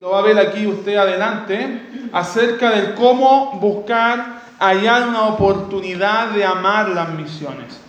Lo 0.00 0.10
va 0.10 0.20
a 0.20 0.22
ver 0.22 0.38
aquí 0.38 0.64
usted 0.64 0.94
adelante 0.94 1.82
acerca 2.12 2.70
de 2.70 2.94
cómo 2.94 3.58
buscar 3.60 4.42
hallar 4.60 5.08
una 5.08 5.24
oportunidad 5.24 6.28
de 6.28 6.44
amar 6.44 6.90
las 6.90 7.14
misiones. 7.14 7.80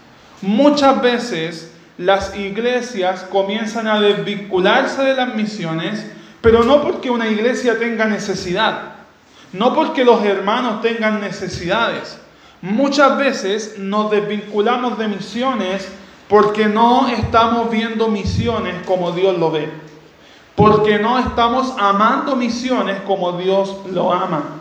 Muchas 0.41 1.03
veces 1.03 1.71
las 1.99 2.35
iglesias 2.35 3.27
comienzan 3.29 3.85
a 3.85 4.01
desvincularse 4.01 5.03
de 5.03 5.13
las 5.13 5.35
misiones, 5.35 6.03
pero 6.41 6.63
no 6.63 6.81
porque 6.81 7.11
una 7.11 7.27
iglesia 7.27 7.77
tenga 7.77 8.05
necesidad, 8.05 8.95
no 9.53 9.75
porque 9.75 10.03
los 10.03 10.25
hermanos 10.25 10.81
tengan 10.81 11.21
necesidades. 11.21 12.17
Muchas 12.63 13.19
veces 13.19 13.75
nos 13.77 14.09
desvinculamos 14.09 14.97
de 14.97 15.09
misiones 15.09 15.87
porque 16.27 16.65
no 16.65 17.07
estamos 17.07 17.69
viendo 17.69 18.07
misiones 18.07 18.83
como 18.87 19.11
Dios 19.11 19.37
lo 19.37 19.51
ve 19.51 19.88
porque 20.59 20.99
no 20.99 21.17
estamos 21.17 21.73
amando 21.77 22.35
misiones 22.35 22.99
como 23.07 23.31
Dios 23.37 23.77
lo 23.93 24.11
ama. 24.11 24.59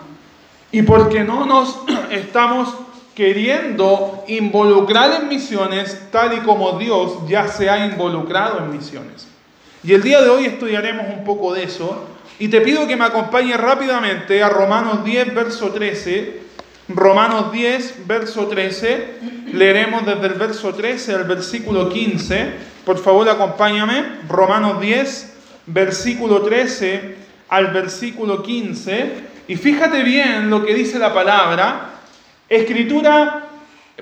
Y 0.70 0.82
porque 0.82 1.24
no 1.24 1.44
nos 1.44 1.76
estamos 2.12 2.72
queriendo 3.16 4.22
involucrar 4.28 5.20
en 5.20 5.26
misiones 5.26 6.08
tal 6.12 6.34
y 6.34 6.36
como 6.42 6.78
Dios 6.78 7.26
ya 7.26 7.48
se 7.48 7.68
ha 7.68 7.84
involucrado 7.84 8.58
en 8.58 8.70
misiones. 8.70 9.26
Y 9.82 9.92
el 9.92 10.04
día 10.04 10.22
de 10.22 10.30
hoy 10.30 10.44
estudiaremos 10.44 11.06
un 11.12 11.24
poco 11.24 11.52
de 11.52 11.64
eso. 11.64 12.04
Y 12.38 12.46
te 12.46 12.60
pido 12.60 12.86
que 12.86 12.94
me 12.94 13.04
acompañes 13.04 13.56
rápidamente 13.56 14.40
a 14.40 14.48
Romanos 14.48 15.04
10, 15.04 15.34
verso 15.34 15.70
13. 15.72 16.42
Romanos 16.90 17.50
10, 17.50 18.06
verso 18.06 18.46
13. 18.46 19.14
Leeremos 19.52 20.06
desde 20.06 20.26
el 20.28 20.34
verso 20.34 20.72
13 20.72 21.16
al 21.16 21.24
versículo 21.24 21.88
15. 21.88 22.52
Por 22.84 22.98
favor, 22.98 23.28
acompáñame. 23.28 24.20
Romanos 24.28 24.80
10, 24.80 25.37
versículo 25.68 26.42
13 26.42 27.16
al 27.48 27.68
versículo 27.68 28.42
15, 28.42 29.28
y 29.48 29.56
fíjate 29.56 30.02
bien 30.02 30.50
lo 30.50 30.64
que 30.64 30.74
dice 30.74 30.98
la 30.98 31.14
palabra, 31.14 31.92
escritura, 32.48 33.46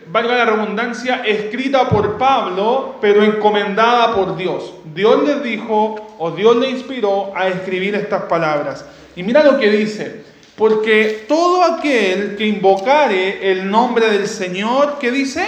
valga 0.09 0.35
la 0.37 0.45
redundancia, 0.45 1.23
escrita 1.25 1.89
por 1.89 2.19
Pablo, 2.19 2.97
pero 3.01 3.23
encomendada 3.23 4.15
por 4.15 4.37
Dios. 4.37 4.75
Dios 4.93 5.23
les 5.25 5.43
dijo, 5.45 6.17
o 6.19 6.31
Dios 6.33 6.57
le 6.57 6.71
inspiró 6.71 7.33
a 7.37 7.49
escribir 7.49 7.95
estas 7.95 8.23
palabras. 8.23 8.85
Y 9.15 9.23
mira 9.23 9.45
lo 9.45 9.59
que 9.59 9.71
dice, 9.71 10.25
porque 10.57 11.25
todo 11.29 11.63
aquel 11.63 12.37
que 12.37 12.47
invocare 12.47 13.53
el 13.53 13.71
nombre 13.71 14.11
del 14.11 14.27
Señor, 14.27 14.97
¿qué 14.99 15.13
dice? 15.13 15.47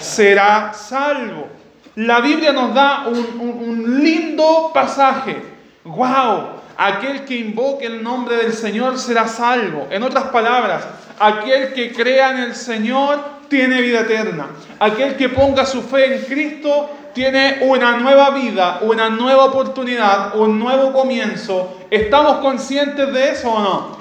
Será 0.00 0.74
salvo. 0.74 1.55
La 1.96 2.20
Biblia 2.20 2.52
nos 2.52 2.74
da 2.74 3.06
un, 3.08 4.04
lindo 4.04 4.70
pasaje. 4.74 5.34
¡Wow! 5.82 6.56
Aquel 6.76 7.24
que 7.24 7.38
invoque 7.38 7.86
el 7.86 8.02
nombre 8.02 8.36
del 8.36 8.52
Señor 8.52 8.98
será 8.98 9.26
salvo. 9.26 9.86
En 9.90 10.02
otras 10.02 10.24
palabras, 10.24 10.86
aquel 11.18 11.72
que 11.72 11.94
crea 11.94 12.32
en 12.32 12.38
el 12.38 12.54
Señor 12.54 13.18
tiene 13.48 13.80
vida 13.80 14.00
eterna. 14.00 14.48
Aquel 14.78 15.16
que 15.16 15.30
ponga 15.30 15.64
su 15.64 15.80
fe 15.80 16.16
en 16.16 16.24
Cristo 16.24 16.90
tiene 17.14 17.60
una 17.62 17.96
nueva 17.96 18.28
vida, 18.28 18.80
una 18.82 19.08
nueva 19.08 19.46
oportunidad, 19.46 20.36
un 20.38 20.58
nuevo 20.58 20.92
comienzo. 20.92 21.78
¿Estamos 21.90 22.40
conscientes 22.40 23.10
de 23.10 23.30
eso 23.30 23.50
o 23.50 23.58
no? 23.58 23.96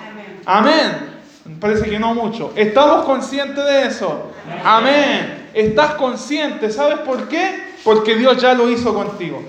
Amén. 0.45 1.16
Parece 1.61 1.89
que 1.89 1.97
no 1.97 2.13
mucho. 2.13 2.51
¿Estamos 2.57 3.05
conscientes 3.05 3.63
de 3.63 3.88
eso? 3.88 4.33
Amén. 4.66 5.49
¿Estás 5.53 5.93
consciente? 5.93 6.69
¿Sabes 6.69 6.97
por 6.99 7.29
qué? 7.29 7.64
Porque 7.86 8.16
Dios 8.16 8.41
ya 8.41 8.55
lo 8.55 8.67
hizo 8.69 8.94
contigo. 8.95 9.41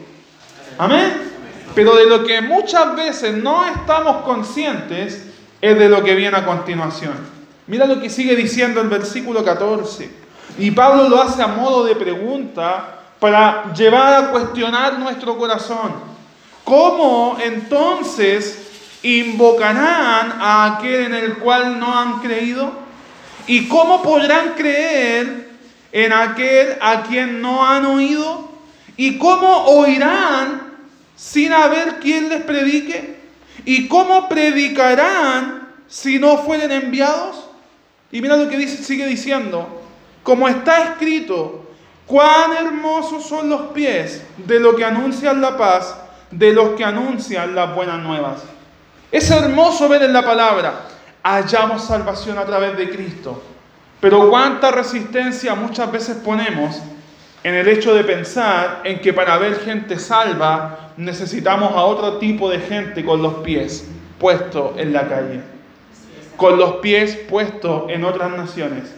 Amén. 0.78 1.32
Pero 1.74 1.96
de 1.96 2.06
lo 2.06 2.22
que 2.22 2.42
muchas 2.42 2.94
veces 2.94 3.34
no 3.34 3.66
estamos 3.66 4.24
conscientes 4.24 5.26
es 5.60 5.78
de 5.78 5.88
lo 5.88 6.04
que 6.04 6.14
viene 6.14 6.36
a 6.36 6.44
continuación. 6.44 7.14
Mira 7.66 7.86
lo 7.86 7.98
que 7.98 8.10
sigue 8.10 8.36
diciendo 8.36 8.82
el 8.82 8.88
versículo 8.88 9.42
14. 9.42 10.10
Y 10.58 10.70
Pablo 10.70 11.08
lo 11.08 11.20
hace 11.20 11.42
a 11.42 11.46
modo 11.46 11.84
de 11.84 11.96
pregunta 11.96 13.00
para 13.18 13.72
llevar 13.72 14.12
a 14.14 14.30
cuestionar 14.30 14.98
nuestro 14.98 15.38
corazón. 15.38 15.92
¿Cómo 16.62 17.38
entonces 17.42 18.98
invocarán 19.02 20.32
a 20.40 20.76
aquel 20.76 21.06
en 21.06 21.14
el 21.14 21.38
cual 21.38 21.80
no 21.80 21.98
han 21.98 22.20
creído? 22.20 22.70
¿Y 23.46 23.66
cómo 23.66 24.02
podrán 24.02 24.50
creer 24.56 25.55
en 25.96 26.12
aquel 26.12 26.76
a 26.82 27.04
quien 27.04 27.40
no 27.40 27.66
han 27.66 27.86
oído? 27.86 28.50
¿Y 28.98 29.16
cómo 29.16 29.64
oirán 29.64 30.74
sin 31.16 31.54
haber 31.54 32.00
quien 32.00 32.28
les 32.28 32.42
predique? 32.42 33.16
¿Y 33.64 33.88
cómo 33.88 34.28
predicarán 34.28 35.68
si 35.88 36.18
no 36.18 36.36
fueren 36.36 36.70
enviados? 36.70 37.48
Y 38.12 38.20
mira 38.20 38.36
lo 38.36 38.46
que 38.46 38.58
dice, 38.58 38.84
sigue 38.84 39.06
diciendo, 39.06 39.80
como 40.22 40.46
está 40.48 40.82
escrito, 40.82 41.66
cuán 42.04 42.52
hermosos 42.52 43.26
son 43.26 43.48
los 43.48 43.72
pies 43.72 44.22
de 44.36 44.60
los 44.60 44.74
que 44.74 44.84
anuncian 44.84 45.40
la 45.40 45.56
paz, 45.56 45.96
de 46.30 46.52
los 46.52 46.76
que 46.76 46.84
anuncian 46.84 47.54
las 47.54 47.74
buenas 47.74 48.02
nuevas. 48.02 48.42
Es 49.10 49.30
hermoso 49.30 49.88
ver 49.88 50.02
en 50.02 50.12
la 50.12 50.22
palabra, 50.22 50.88
hallamos 51.22 51.84
salvación 51.84 52.36
a 52.36 52.44
través 52.44 52.76
de 52.76 52.90
Cristo. 52.90 53.55
Pero 54.06 54.30
cuánta 54.30 54.70
resistencia 54.70 55.56
muchas 55.56 55.90
veces 55.90 56.18
ponemos 56.18 56.80
en 57.42 57.54
el 57.54 57.66
hecho 57.66 57.92
de 57.92 58.04
pensar 58.04 58.82
en 58.84 59.00
que 59.00 59.12
para 59.12 59.36
ver 59.36 59.58
gente 59.58 59.98
salva 59.98 60.92
necesitamos 60.96 61.72
a 61.72 61.82
otro 61.82 62.18
tipo 62.18 62.48
de 62.48 62.60
gente 62.60 63.04
con 63.04 63.20
los 63.20 63.34
pies 63.38 63.84
puestos 64.20 64.78
en 64.78 64.92
la 64.92 65.08
calle, 65.08 65.40
con 66.36 66.56
los 66.56 66.74
pies 66.74 67.16
puestos 67.28 67.90
en 67.90 68.04
otras 68.04 68.30
naciones, 68.30 68.94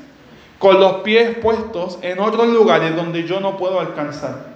con 0.59 0.79
los 0.79 0.97
pies 0.97 1.39
puestos 1.39 1.99
en 2.03 2.19
otros 2.21 2.49
lugares 2.49 2.95
donde 2.95 3.27
yo 3.27 3.41
no 3.41 3.57
puedo 3.57 3.81
alcanzar. 3.81 4.49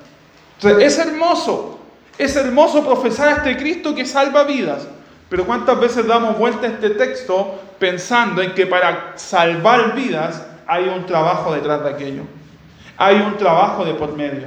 Entonces, 0.58 0.84
es 0.84 0.98
hermoso, 0.98 1.78
es 2.18 2.36
hermoso 2.36 2.84
profesar 2.84 3.28
a 3.28 3.32
este 3.36 3.56
Cristo 3.56 3.94
que 3.94 4.04
salva 4.04 4.44
vidas, 4.44 4.86
pero 5.32 5.46
¿cuántas 5.46 5.80
veces 5.80 6.06
damos 6.06 6.36
vuelta 6.36 6.66
a 6.66 6.70
este 6.72 6.90
texto 6.90 7.58
pensando 7.78 8.42
en 8.42 8.52
que 8.52 8.66
para 8.66 9.14
salvar 9.14 9.94
vidas 9.94 10.44
hay 10.66 10.84
un 10.94 11.06
trabajo 11.06 11.54
detrás 11.54 11.82
de 11.82 11.88
aquello? 11.88 12.24
Hay 12.98 13.16
un 13.16 13.38
trabajo 13.38 13.82
de 13.82 13.94
por 13.94 14.14
medio. 14.14 14.46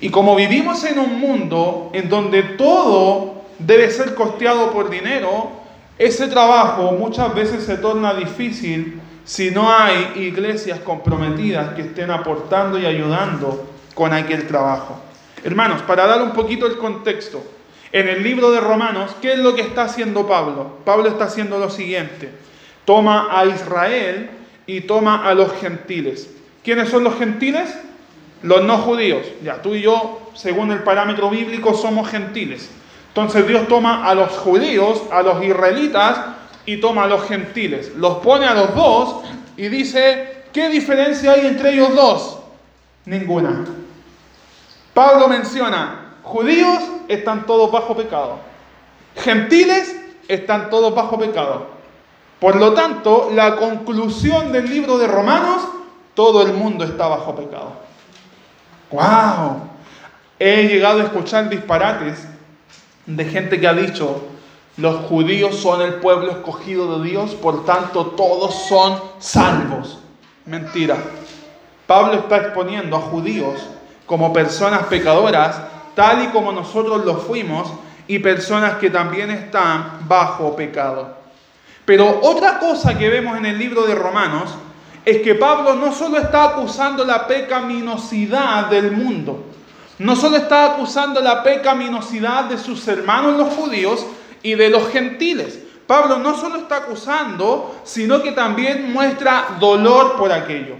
Y 0.00 0.08
como 0.08 0.34
vivimos 0.34 0.82
en 0.84 1.00
un 1.00 1.20
mundo 1.20 1.90
en 1.92 2.08
donde 2.08 2.42
todo 2.42 3.42
debe 3.58 3.90
ser 3.90 4.14
costeado 4.14 4.70
por 4.70 4.88
dinero, 4.88 5.50
ese 5.98 6.28
trabajo 6.28 6.92
muchas 6.92 7.34
veces 7.34 7.64
se 7.64 7.76
torna 7.76 8.14
difícil 8.14 8.98
si 9.26 9.50
no 9.50 9.70
hay 9.70 10.12
iglesias 10.16 10.80
comprometidas 10.80 11.74
que 11.74 11.82
estén 11.82 12.10
aportando 12.10 12.78
y 12.78 12.86
ayudando 12.86 13.66
con 13.92 14.14
aquel 14.14 14.46
trabajo. 14.46 14.98
Hermanos, 15.44 15.82
para 15.82 16.06
dar 16.06 16.22
un 16.22 16.32
poquito 16.32 16.64
el 16.64 16.78
contexto, 16.78 17.44
en 17.92 18.08
el 18.08 18.22
libro 18.22 18.50
de 18.50 18.60
Romanos, 18.60 19.14
¿qué 19.22 19.34
es 19.34 19.38
lo 19.38 19.54
que 19.54 19.62
está 19.62 19.84
haciendo 19.84 20.26
Pablo? 20.26 20.78
Pablo 20.84 21.08
está 21.08 21.24
haciendo 21.24 21.58
lo 21.58 21.70
siguiente. 21.70 22.30
Toma 22.84 23.28
a 23.30 23.46
Israel 23.46 24.30
y 24.66 24.82
toma 24.82 25.26
a 25.26 25.34
los 25.34 25.52
gentiles. 25.54 26.30
¿Quiénes 26.64 26.88
son 26.88 27.04
los 27.04 27.16
gentiles? 27.16 27.76
Los 28.42 28.64
no 28.64 28.78
judíos. 28.78 29.26
Ya, 29.42 29.62
tú 29.62 29.74
y 29.74 29.82
yo, 29.82 30.30
según 30.34 30.72
el 30.72 30.82
parámetro 30.82 31.30
bíblico, 31.30 31.74
somos 31.74 32.08
gentiles. 32.08 32.70
Entonces 33.08 33.46
Dios 33.46 33.66
toma 33.68 34.06
a 34.06 34.14
los 34.14 34.30
judíos, 34.32 35.02
a 35.10 35.22
los 35.22 35.42
israelitas, 35.42 36.18
y 36.66 36.78
toma 36.78 37.04
a 37.04 37.06
los 37.06 37.26
gentiles. 37.26 37.92
Los 37.96 38.18
pone 38.18 38.46
a 38.46 38.54
los 38.54 38.74
dos 38.74 39.22
y 39.56 39.68
dice, 39.68 40.42
¿qué 40.52 40.68
diferencia 40.68 41.32
hay 41.32 41.46
entre 41.46 41.72
ellos 41.72 41.94
dos? 41.94 42.38
Ninguna. 43.06 43.64
Pablo 44.92 45.28
menciona 45.28 46.02
Judíos 46.22 46.82
están 47.08 47.46
todos 47.46 47.70
bajo 47.70 47.96
pecado. 47.96 48.38
Gentiles 49.16 49.96
están 50.28 50.70
todos 50.70 50.94
bajo 50.94 51.18
pecado. 51.18 51.66
Por 52.40 52.56
lo 52.56 52.74
tanto, 52.74 53.30
la 53.32 53.56
conclusión 53.56 54.52
del 54.52 54.68
libro 54.68 54.98
de 54.98 55.06
Romanos, 55.06 55.62
todo 56.14 56.42
el 56.42 56.52
mundo 56.52 56.84
está 56.84 57.08
bajo 57.08 57.34
pecado. 57.34 57.72
¡Wow! 58.90 59.70
He 60.38 60.68
llegado 60.68 61.00
a 61.00 61.04
escuchar 61.04 61.48
disparates 61.48 62.26
de 63.06 63.24
gente 63.24 63.58
que 63.58 63.66
ha 63.66 63.72
dicho, 63.72 64.22
los 64.76 65.06
judíos 65.06 65.56
son 65.56 65.80
el 65.80 65.94
pueblo 65.94 66.30
escogido 66.30 66.98
de 66.98 67.08
Dios, 67.08 67.34
por 67.34 67.64
tanto 67.64 68.06
todos 68.08 68.54
son 68.68 69.00
salvos. 69.18 70.00
Mentira. 70.44 70.96
Pablo 71.86 72.14
está 72.14 72.36
exponiendo 72.38 72.96
a 72.96 73.00
judíos 73.00 73.54
como 74.04 74.32
personas 74.32 74.84
pecadoras 74.84 75.62
tal 75.96 76.22
y 76.22 76.26
como 76.28 76.52
nosotros 76.52 77.04
lo 77.04 77.16
fuimos, 77.16 77.68
y 78.06 78.20
personas 78.20 78.74
que 78.74 78.90
también 78.90 79.32
están 79.32 80.06
bajo 80.06 80.54
pecado. 80.54 81.16
Pero 81.84 82.20
otra 82.22 82.60
cosa 82.60 82.96
que 82.96 83.08
vemos 83.08 83.36
en 83.36 83.46
el 83.46 83.58
libro 83.58 83.82
de 83.82 83.96
Romanos 83.96 84.54
es 85.04 85.22
que 85.22 85.34
Pablo 85.34 85.74
no 85.74 85.92
solo 85.92 86.18
está 86.18 86.44
acusando 86.44 87.04
la 87.04 87.26
pecaminosidad 87.26 88.66
del 88.66 88.92
mundo, 88.92 89.46
no 89.98 90.14
solo 90.14 90.36
está 90.36 90.66
acusando 90.66 91.20
la 91.20 91.42
pecaminosidad 91.42 92.44
de 92.44 92.58
sus 92.58 92.86
hermanos 92.86 93.36
los 93.36 93.54
judíos, 93.54 94.06
y 94.46 94.54
de 94.54 94.70
los 94.70 94.88
gentiles. 94.90 95.58
Pablo 95.88 96.18
no 96.18 96.36
solo 96.36 96.58
está 96.58 96.76
acusando, 96.76 97.80
sino 97.82 98.22
que 98.22 98.30
también 98.30 98.92
muestra 98.92 99.56
dolor 99.58 100.16
por 100.16 100.30
aquello. 100.30 100.76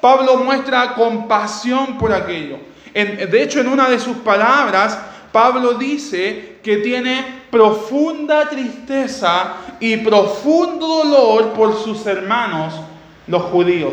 Pablo 0.00 0.38
muestra 0.38 0.94
compasión 0.94 1.98
por 1.98 2.12
aquello. 2.12 2.58
De 3.04 3.42
hecho, 3.42 3.60
en 3.60 3.68
una 3.68 3.90
de 3.90 3.98
sus 3.98 4.16
palabras, 4.18 4.98
Pablo 5.30 5.74
dice 5.74 6.60
que 6.62 6.78
tiene 6.78 7.42
profunda 7.50 8.48
tristeza 8.48 9.54
y 9.80 9.98
profundo 9.98 11.04
dolor 11.04 11.52
por 11.52 11.76
sus 11.76 12.06
hermanos, 12.06 12.72
los 13.26 13.42
judíos, 13.42 13.92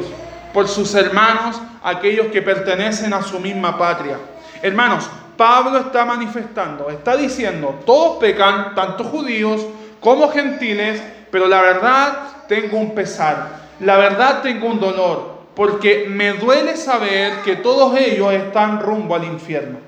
por 0.53 0.69
sus 0.69 0.95
hermanos, 0.95 1.61
aquellos 1.83 2.27
que 2.27 2.41
pertenecen 2.41 3.13
a 3.13 3.21
su 3.21 3.39
misma 3.39 3.77
patria. 3.77 4.17
Hermanos, 4.61 5.09
Pablo 5.35 5.79
está 5.79 6.05
manifestando, 6.05 6.89
está 6.89 7.17
diciendo, 7.17 7.81
todos 7.85 8.19
pecan, 8.19 8.73
tanto 8.73 9.03
judíos 9.03 9.65
como 9.99 10.29
gentiles, 10.29 11.03
pero 11.29 11.47
la 11.47 11.61
verdad 11.61 12.19
tengo 12.47 12.77
un 12.77 12.95
pesar, 12.95 13.49
la 13.79 13.97
verdad 13.97 14.41
tengo 14.41 14.67
un 14.67 14.79
dolor, 14.79 15.32
porque 15.55 16.07
me 16.09 16.33
duele 16.33 16.75
saber 16.77 17.41
que 17.43 17.55
todos 17.57 17.97
ellos 17.97 18.33
están 18.33 18.79
rumbo 18.79 19.15
al 19.15 19.25
infierno. 19.25 19.79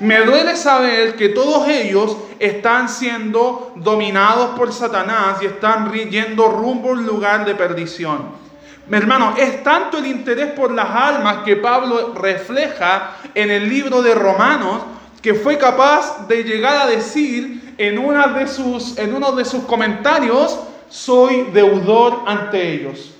Me 0.00 0.20
duele 0.20 0.54
saber 0.54 1.16
que 1.16 1.30
todos 1.30 1.66
ellos 1.66 2.16
están 2.38 2.88
siendo 2.88 3.72
dominados 3.76 4.50
por 4.56 4.72
Satanás 4.72 5.38
y 5.42 5.46
están 5.46 5.92
yendo 5.92 6.48
rumbo 6.48 6.90
a 6.90 6.92
un 6.92 7.06
lugar 7.06 7.44
de 7.44 7.54
perdición. 7.54 8.48
Mi 8.88 8.96
hermano, 8.96 9.34
es 9.36 9.62
tanto 9.62 9.98
el 9.98 10.06
interés 10.06 10.52
por 10.52 10.70
las 10.70 10.88
almas 10.88 11.38
que 11.44 11.56
Pablo 11.56 12.14
refleja 12.14 13.16
en 13.34 13.50
el 13.50 13.68
libro 13.68 14.00
de 14.00 14.14
Romanos 14.14 14.82
que 15.20 15.34
fue 15.34 15.58
capaz 15.58 16.28
de 16.28 16.44
llegar 16.44 16.76
a 16.76 16.86
decir 16.86 17.74
en, 17.76 17.98
en 17.98 19.14
uno 19.14 19.32
de 19.32 19.44
sus 19.44 19.64
comentarios, 19.64 20.58
soy 20.88 21.48
deudor 21.52 22.20
ante 22.26 22.72
ellos. 22.72 23.14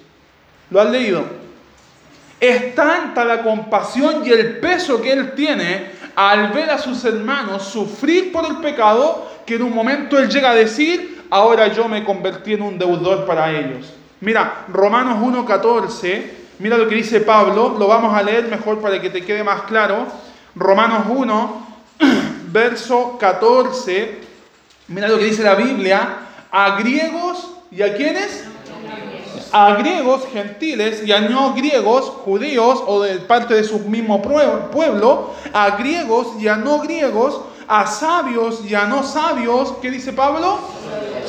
¿Lo 0.70 0.81
has 0.81 0.91
leído? 0.91 1.38
Es 2.40 2.75
tanta 2.75 3.25
la 3.25 3.43
compasión 3.43 4.25
y 4.25 4.31
el 4.31 4.58
peso 4.58 5.00
que 5.02 5.12
él 5.12 5.32
tiene 5.35 5.99
al 6.14 6.49
ver 6.49 6.70
a 6.70 6.79
sus 6.79 7.05
hermanos 7.05 7.64
sufrir 7.64 8.32
por 8.32 8.44
el 8.44 8.56
pecado, 8.56 9.31
que 9.46 9.55
en 9.55 9.62
un 9.62 9.75
momento 9.75 10.19
él 10.19 10.29
llega 10.29 10.50
a 10.50 10.55
decir, 10.55 11.25
ahora 11.31 11.69
yo 11.69 11.88
me 11.88 12.05
convertí 12.05 12.55
en 12.55 12.62
un 12.62 12.79
deudor 12.79 13.25
para 13.25 13.52
ellos. 13.52 13.93
Mira, 14.20 14.64
Romanos 14.69 15.19
1.14, 15.20 16.23
mira 16.58 16.76
lo 16.76 16.88
que 16.88 16.96
dice 16.96 17.20
Pablo, 17.20 17.76
lo 17.79 17.87
vamos 17.87 18.17
a 18.17 18.23
leer 18.23 18.49
mejor 18.49 18.81
para 18.81 19.00
que 19.00 19.11
te 19.11 19.25
quede 19.25 19.44
más 19.44 19.62
claro. 19.62 20.06
Romanos 20.56 21.05
1, 21.08 21.67
verso 22.52 23.17
14, 23.19 24.19
mira 24.88 25.08
lo 25.08 25.19
que 25.19 25.25
dice 25.26 25.44
la 25.44 25.55
Biblia, 25.55 26.17
a 26.50 26.79
griegos 26.79 27.52
y 27.70 27.82
a 27.82 27.94
quienes? 27.94 28.44
A 29.53 29.75
griegos 29.75 30.27
gentiles 30.33 31.03
y 31.05 31.12
a 31.12 31.21
no 31.21 31.55
griegos 31.55 32.05
judíos 32.25 32.83
o 32.87 33.03
de 33.03 33.17
parte 33.17 33.55
de 33.55 33.65
su 33.65 33.79
mismo 33.81 34.21
pueblo, 34.23 35.35
a 35.53 35.71
griegos 35.77 36.29
y 36.39 36.49
a 36.49 36.56
no 36.56 36.81
griegos, 36.81 37.41
a 37.67 37.87
sabios 37.87 38.62
y 38.69 38.75
a 38.75 38.87
no 38.87 39.03
sabios, 39.03 39.75
¿qué 39.83 39.91
dice 39.91 40.12
Pablo? 40.12 40.59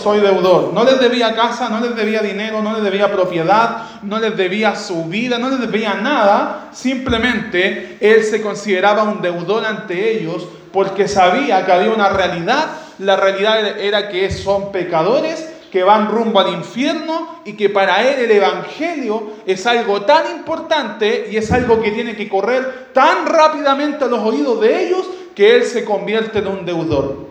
Soy 0.01 0.21
deudor. 0.21 0.71
No 0.73 0.85
les 0.85 0.99
debía 0.99 1.35
casa, 1.35 1.67
no 1.67 1.81
les 1.81 1.95
debía 1.95 2.21
dinero, 2.21 2.61
no 2.61 2.73
les 2.73 2.83
debía 2.83 3.11
propiedad, 3.11 3.83
no 4.01 4.19
les 4.19 4.35
debía 4.37 4.75
su 4.75 5.05
vida, 5.05 5.37
no 5.37 5.49
les 5.49 5.59
debía 5.59 5.95
nada. 5.95 6.69
Simplemente 6.71 7.97
él 7.99 8.23
se 8.23 8.41
consideraba 8.41 9.03
un 9.03 9.21
deudor 9.21 9.65
ante 9.65 10.17
ellos 10.17 10.47
porque 10.71 11.09
sabía 11.09 11.65
que 11.65 11.71
había 11.73 11.91
una 11.91 12.09
realidad. 12.09 12.67
La 12.99 13.17
realidad 13.17 13.77
era 13.79 14.07
que 14.09 14.31
son 14.31 14.71
pecadores 14.71 15.48
que 15.71 15.83
van 15.83 16.09
rumbo 16.09 16.39
al 16.39 16.53
infierno 16.53 17.41
y 17.45 17.53
que 17.53 17.69
para 17.69 18.07
él 18.07 18.19
el 18.19 18.31
Evangelio 18.31 19.33
es 19.45 19.65
algo 19.65 20.01
tan 20.01 20.37
importante 20.37 21.29
y 21.31 21.37
es 21.37 21.51
algo 21.51 21.81
que 21.81 21.91
tiene 21.91 22.15
que 22.15 22.27
correr 22.27 22.89
tan 22.93 23.25
rápidamente 23.25 24.05
a 24.05 24.07
los 24.07 24.19
oídos 24.19 24.61
de 24.61 24.87
ellos 24.87 25.09
que 25.35 25.55
él 25.55 25.63
se 25.63 25.85
convierte 25.85 26.39
en 26.39 26.47
un 26.47 26.65
deudor. 26.65 27.27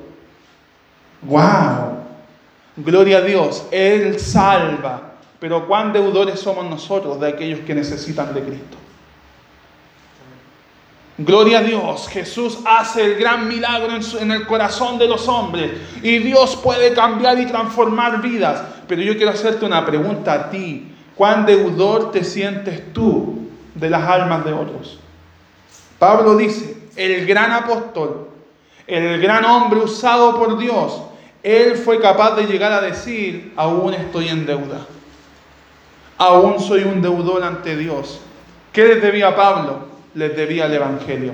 ¡Wow! 1.22 1.98
Gloria 2.76 3.18
a 3.18 3.22
Dios, 3.22 3.66
Él 3.70 4.20
salva. 4.20 5.02
Pero 5.40 5.66
cuán 5.66 5.92
deudores 5.92 6.40
somos 6.40 6.64
nosotros 6.68 7.20
de 7.20 7.28
aquellos 7.28 7.60
que 7.60 7.74
necesitan 7.74 8.34
de 8.34 8.42
Cristo. 8.42 8.76
Gloria 11.20 11.58
a 11.58 11.62
Dios, 11.62 12.06
Jesús 12.08 12.60
hace 12.64 13.04
el 13.04 13.16
gran 13.16 13.48
milagro 13.48 13.88
en, 14.20 14.30
el 14.30 14.46
corazón 14.46 14.98
de 14.98 15.08
los 15.08 15.26
hombres 15.26 15.72
y 16.00 16.18
Dios 16.18 16.54
puede 16.54 16.94
cambiar 16.94 17.40
y 17.40 17.46
transformar 17.46 18.22
vidas. 18.22 18.62
Pero 18.86 19.02
yo 19.02 19.16
quiero 19.16 19.32
hacerte 19.32 19.66
una 19.66 19.84
pregunta 19.84 20.32
a 20.32 20.50
ti. 20.50 20.92
¿Cuán 21.16 21.44
deudor 21.44 22.12
te 22.12 22.22
sientes 22.22 22.92
tú 22.92 23.48
de 23.74 23.90
las 23.90 24.08
almas 24.08 24.44
de 24.44 24.52
otros? 24.52 25.00
Pablo 25.98 26.36
dice, 26.36 26.76
el 26.94 27.26
gran 27.26 27.50
apóstol, 27.50 28.28
el 28.86 29.20
gran 29.20 29.44
hombre 29.44 29.80
usado 29.80 30.38
por 30.38 30.56
Dios, 30.56 31.02
él 31.42 31.74
fue 31.74 32.00
capaz 32.00 32.36
de 32.36 32.46
llegar 32.46 32.70
a 32.70 32.80
decir, 32.80 33.52
aún 33.56 33.92
estoy 33.92 34.28
en 34.28 34.46
deuda. 34.46 34.86
Aún 36.16 36.60
soy 36.60 36.84
un 36.84 37.02
deudor 37.02 37.42
ante 37.42 37.76
Dios. 37.76 38.20
¿Qué 38.72 38.86
les 38.86 39.02
debía 39.02 39.34
Pablo? 39.34 39.87
Les 40.18 40.36
debía 40.36 40.66
el 40.66 40.74
Evangelio. 40.74 41.32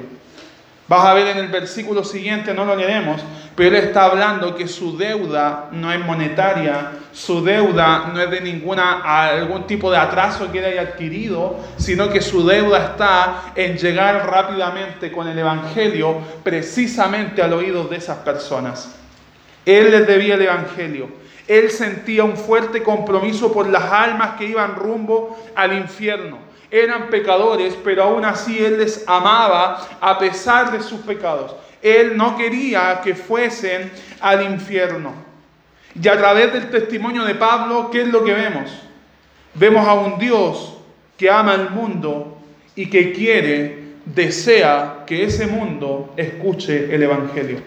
Vas 0.87 1.07
a 1.07 1.15
ver 1.15 1.29
en 1.29 1.39
el 1.39 1.49
versículo 1.49 2.05
siguiente, 2.05 2.53
no 2.53 2.67
lo 2.67 2.77
leeremos, 2.77 3.23
pero 3.57 3.71
él 3.75 3.85
está 3.85 4.05
hablando 4.05 4.55
que 4.55 4.69
su 4.69 4.99
deuda 4.99 5.69
no 5.73 5.91
es 5.91 5.99
monetaria, 5.99 6.91
su 7.11 7.43
deuda 7.43 8.11
no 8.13 8.21
es 8.21 8.31
de 8.31 8.43
ninguna 8.43 9.01
algún 9.01 9.67
tipo 9.67 9.91
de 9.91 9.97
atraso 9.97 10.53
que 10.53 10.59
él 10.59 10.67
haya 10.67 10.83
adquirido, 10.83 11.59
sino 11.79 12.11
que 12.11 12.21
su 12.21 12.47
deuda 12.47 12.85
está 12.85 13.53
en 13.57 13.79
llegar 13.79 14.31
rápidamente 14.31 15.11
con 15.11 15.27
el 15.27 15.39
evangelio 15.39 16.19
precisamente 16.43 17.41
al 17.41 17.55
oído 17.55 17.85
de 17.85 17.97
esas 17.97 18.19
personas. 18.19 18.95
Él 19.65 19.91
les 19.91 20.07
debía 20.07 20.35
el 20.35 20.43
evangelio. 20.43 21.09
Él 21.49 21.71
sentía 21.71 22.25
un 22.25 22.37
fuerte 22.37 22.83
compromiso 22.83 23.51
por 23.51 23.67
las 23.69 23.85
almas 23.85 24.37
que 24.37 24.45
iban 24.45 24.75
rumbo 24.75 25.39
al 25.55 25.73
infierno 25.73 26.54
eran 26.75 27.09
pecadores, 27.09 27.79
pero 27.85 28.03
aún 28.03 28.25
así 28.25 28.59
Él 28.59 28.79
les 28.79 29.05
amaba 29.07 29.87
a 30.01 30.19
pesar 30.19 30.73
de 30.73 30.83
sus 30.83 31.01
pecados. 31.03 31.55
Él 31.81 32.17
no 32.17 32.37
quería 32.37 33.01
que 33.05 33.15
fuesen 33.15 33.93
al 34.21 34.43
infierno. 34.43 35.15
Y 36.01 36.09
a 36.09 36.19
través 36.19 36.53
del 36.53 36.71
testimonio 36.71 37.25
de 37.25 37.37
Pablo, 37.37 37.91
¿qué 37.93 38.03
es 38.03 38.09
lo 38.09 38.25
que 38.25 38.35
vemos? 38.35 38.73
Vemos 39.55 39.87
a 39.87 39.95
un 39.95 40.19
Dios 40.19 40.77
que 41.17 41.31
ama 41.31 41.53
al 41.53 41.71
mundo 41.71 42.39
y 42.75 42.91
que 42.91 43.13
quiere, 43.13 43.95
desea 44.05 45.05
que 45.07 45.23
ese 45.23 45.47
mundo 45.47 46.13
escuche 46.17 46.93
el 46.93 47.05
Evangelio. 47.05 47.59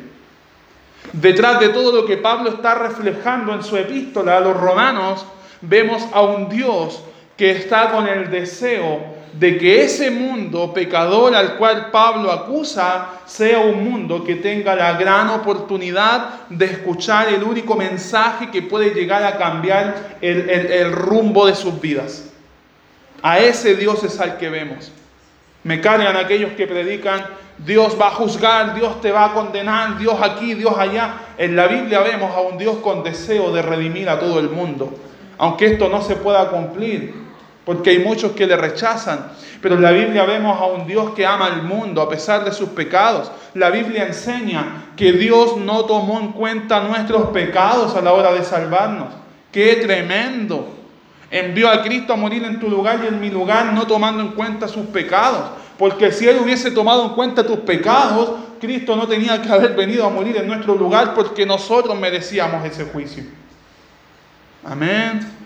Detrás 1.13 1.61
de 1.61 1.69
todo 1.69 1.93
lo 1.93 2.05
que 2.05 2.17
Pablo 2.17 2.49
está 2.49 2.75
reflejando 2.75 3.53
en 3.53 3.63
su 3.63 3.77
epístola 3.77 4.35
a 4.35 4.41
los 4.41 4.57
romanos, 4.57 5.25
vemos 5.61 6.05
a 6.11 6.21
un 6.23 6.49
Dios 6.49 7.01
que 7.37 7.51
está 7.51 7.91
con 7.91 8.07
el 8.07 8.29
deseo 8.31 9.17
de 9.39 9.57
que 9.57 9.83
ese 9.83 10.09
mundo 10.09 10.73
pecador 10.73 11.35
al 11.35 11.57
cual 11.57 11.91
Pablo 11.91 12.31
acusa 12.31 13.09
sea 13.25 13.59
un 13.59 13.83
mundo 13.83 14.23
que 14.23 14.35
tenga 14.35 14.75
la 14.75 14.93
gran 14.93 15.29
oportunidad 15.29 16.47
de 16.49 16.65
escuchar 16.65 17.29
el 17.29 17.43
único 17.43 17.75
mensaje 17.75 18.49
que 18.49 18.63
puede 18.63 18.95
llegar 18.95 19.23
a 19.23 19.37
cambiar 19.37 20.17
el, 20.21 20.91
rumbo 20.91 21.45
de 21.45 21.53
sus 21.53 21.79
vidas. 21.79 22.31
A 23.21 23.39
ese 23.39 23.75
Dios 23.75 24.03
es 24.03 24.19
al 24.19 24.37
que 24.37 24.49
vemos. 24.49 24.91
Me 25.63 25.81
cargan 25.81 26.15
aquellos 26.15 26.53
que 26.53 26.65
predican, 26.65 27.25
Dios 27.59 27.97
va 27.99 28.07
a 28.07 28.11
juzgar, 28.11 28.73
Dios 28.73 29.01
te 29.01 29.11
va 29.11 29.25
a 29.25 29.33
condenar, 29.33 29.97
Dios 29.99 30.15
aquí, 30.21 30.53
Dios 30.53 30.73
allá. 30.77 31.13
En 31.37 31.55
la 31.55 31.67
Biblia 31.67 31.99
vemos 31.99 32.35
a 32.35 32.41
un 32.41 32.57
Dios 32.57 32.77
con 32.77 33.03
deseo 33.03 33.51
de 33.51 33.61
redimir 33.61 34.09
a 34.09 34.19
todo 34.19 34.39
el 34.39 34.49
mundo. 34.49 34.93
Aunque 35.37 35.67
esto 35.67 35.89
no 35.89 36.01
se 36.01 36.15
pueda 36.15 36.49
cumplir, 36.49 37.26
porque 37.67 37.89
hay 37.89 37.99
muchos 37.99 38.31
que 38.31 38.47
le 38.47 38.55
rechazan. 38.55 39.27
Pero 39.61 39.75
en 39.75 39.81
la 39.81 39.91
Biblia 39.91 40.23
vemos 40.23 40.57
a 40.57 40.67
un 40.67 40.87
Dios 40.87 41.11
que 41.13 41.25
ama 41.25 41.47
al 41.47 41.63
mundo 41.63 42.01
a 42.01 42.07
pesar 42.07 42.45
de 42.45 42.53
sus 42.53 42.69
pecados. 42.69 43.29
La 43.55 43.69
Biblia 43.69 44.07
enseña 44.07 44.85
que 44.95 45.11
Dios 45.11 45.57
no 45.57 45.83
tomó 45.83 46.17
en 46.17 46.31
cuenta 46.31 46.79
nuestros 46.79 47.31
pecados 47.31 47.93
a 47.93 48.01
la 48.01 48.13
hora 48.13 48.31
de 48.31 48.45
salvarnos. 48.45 49.09
¡Qué 49.51 49.75
tremendo! 49.85 50.75
Envió 51.29 51.69
a 51.69 51.81
Cristo 51.83 52.13
a 52.13 52.15
morir 52.15 52.45
en 52.45 52.57
tu 52.57 52.69
lugar 52.69 53.01
y 53.03 53.07
en 53.07 53.19
mi 53.19 53.29
lugar, 53.29 53.73
no 53.73 53.85
tomando 53.85 54.23
en 54.23 54.29
cuenta 54.29 54.69
sus 54.69 54.85
pecados. 54.85 55.49
Porque 55.77 56.13
si 56.13 56.25
Él 56.25 56.37
hubiese 56.41 56.71
tomado 56.71 57.03
en 57.03 57.09
cuenta 57.15 57.45
tus 57.45 57.59
pecados, 57.59 58.31
Cristo 58.61 58.95
no 58.95 59.09
tenía 59.09 59.41
que 59.41 59.51
haber 59.51 59.75
venido 59.75 60.05
a 60.05 60.09
morir 60.09 60.37
en 60.37 60.47
nuestro 60.47 60.73
lugar 60.73 61.13
porque 61.13 61.45
nosotros 61.45 61.99
merecíamos 61.99 62.63
ese 62.63 62.85
juicio. 62.85 63.25
Amén. 64.63 65.36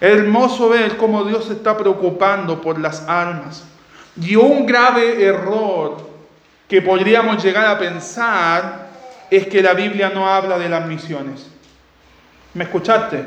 Hermoso 0.00 0.68
ver 0.68 0.96
cómo 0.96 1.24
Dios 1.24 1.46
se 1.46 1.54
está 1.54 1.76
preocupando 1.76 2.60
por 2.60 2.78
las 2.78 3.08
almas. 3.08 3.64
Y 4.20 4.36
un 4.36 4.64
grave 4.64 5.24
error 5.24 6.08
que 6.68 6.82
podríamos 6.82 7.42
llegar 7.42 7.66
a 7.66 7.78
pensar 7.78 8.88
es 9.30 9.46
que 9.46 9.62
la 9.62 9.74
Biblia 9.74 10.10
no 10.14 10.28
habla 10.28 10.58
de 10.58 10.68
las 10.68 10.86
misiones. 10.86 11.48
¿Me 12.54 12.64
escuchaste? 12.64 13.24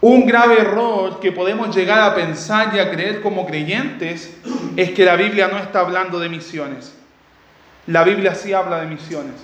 Un 0.00 0.26
grave 0.26 0.60
error 0.60 1.20
que 1.20 1.32
podemos 1.32 1.74
llegar 1.74 2.00
a 2.00 2.14
pensar 2.14 2.74
y 2.74 2.78
a 2.78 2.90
creer 2.90 3.20
como 3.20 3.46
creyentes 3.46 4.34
es 4.76 4.92
que 4.92 5.04
la 5.04 5.16
Biblia 5.16 5.48
no 5.48 5.58
está 5.58 5.80
hablando 5.80 6.18
de 6.18 6.28
misiones. 6.28 6.94
La 7.86 8.04
Biblia 8.04 8.34
sí 8.34 8.52
habla 8.52 8.80
de 8.80 8.86
misiones. 8.86 9.34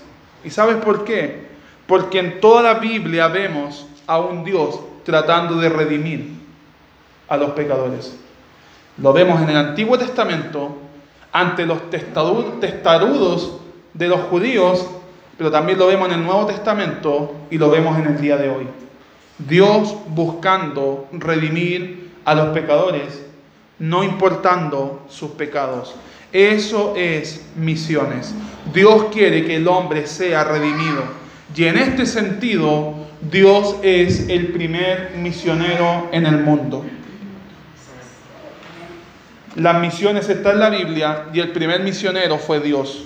¿Y 0.44 0.50
sabes 0.50 0.76
por 0.76 1.04
qué? 1.04 1.46
Porque 1.86 2.20
en 2.20 2.40
toda 2.40 2.62
la 2.62 2.74
Biblia 2.74 3.28
vemos 3.28 3.86
a 4.06 4.18
un 4.18 4.44
Dios 4.44 4.80
tratando 5.04 5.56
de 5.56 5.68
redimir 5.68 6.35
a 7.28 7.36
los 7.36 7.50
pecadores. 7.50 8.16
Lo 8.98 9.12
vemos 9.12 9.40
en 9.42 9.50
el 9.50 9.56
Antiguo 9.56 9.98
Testamento 9.98 10.76
ante 11.32 11.66
los 11.66 11.90
testarudos 11.90 13.60
de 13.92 14.08
los 14.08 14.20
judíos, 14.22 14.86
pero 15.36 15.50
también 15.50 15.78
lo 15.78 15.86
vemos 15.86 16.08
en 16.08 16.14
el 16.14 16.24
Nuevo 16.24 16.46
Testamento 16.46 17.34
y 17.50 17.58
lo 17.58 17.70
vemos 17.70 17.98
en 17.98 18.06
el 18.06 18.20
día 18.20 18.36
de 18.36 18.48
hoy. 18.48 18.66
Dios 19.38 19.94
buscando 20.08 21.08
redimir 21.12 22.10
a 22.24 22.34
los 22.34 22.48
pecadores, 22.48 23.22
no 23.78 24.02
importando 24.02 25.02
sus 25.08 25.32
pecados. 25.32 25.94
Eso 26.32 26.94
es 26.96 27.46
misiones. 27.54 28.34
Dios 28.72 29.06
quiere 29.12 29.44
que 29.44 29.56
el 29.56 29.68
hombre 29.68 30.06
sea 30.06 30.44
redimido. 30.44 31.02
Y 31.54 31.64
en 31.64 31.78
este 31.78 32.06
sentido, 32.06 32.94
Dios 33.30 33.76
es 33.82 34.28
el 34.28 34.48
primer 34.48 35.12
misionero 35.18 36.08
en 36.12 36.26
el 36.26 36.38
mundo. 36.38 36.84
Las 39.56 39.80
misiones 39.80 40.28
están 40.28 40.52
en 40.52 40.60
la 40.60 40.68
Biblia 40.68 41.24
y 41.32 41.40
el 41.40 41.50
primer 41.50 41.80
misionero 41.80 42.36
fue 42.36 42.60
Dios. 42.60 43.04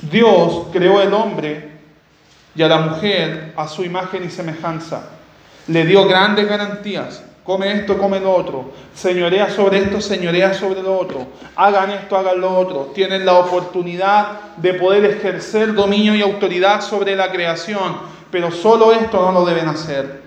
Dios 0.00 0.66
creó 0.72 1.00
al 1.00 1.12
hombre 1.12 1.70
y 2.54 2.62
a 2.62 2.68
la 2.68 2.78
mujer 2.78 3.52
a 3.56 3.66
su 3.66 3.82
imagen 3.82 4.24
y 4.24 4.30
semejanza. 4.30 5.08
Le 5.66 5.84
dio 5.84 6.06
grandes 6.06 6.48
garantías. 6.48 7.24
Come 7.42 7.72
esto, 7.72 7.98
come 7.98 8.20
lo 8.20 8.32
otro. 8.32 8.70
Señorea 8.94 9.50
sobre 9.50 9.78
esto, 9.78 10.00
señorea 10.00 10.54
sobre 10.54 10.82
lo 10.82 10.96
otro. 10.96 11.26
Hagan 11.56 11.90
esto, 11.90 12.16
hagan 12.16 12.40
lo 12.40 12.56
otro. 12.56 12.92
Tienen 12.94 13.26
la 13.26 13.34
oportunidad 13.34 14.54
de 14.58 14.74
poder 14.74 15.04
ejercer 15.04 15.74
dominio 15.74 16.14
y 16.14 16.22
autoridad 16.22 16.80
sobre 16.80 17.16
la 17.16 17.32
creación. 17.32 17.96
Pero 18.30 18.52
solo 18.52 18.92
esto 18.92 19.20
no 19.20 19.32
lo 19.32 19.44
deben 19.44 19.66
hacer. 19.66 20.22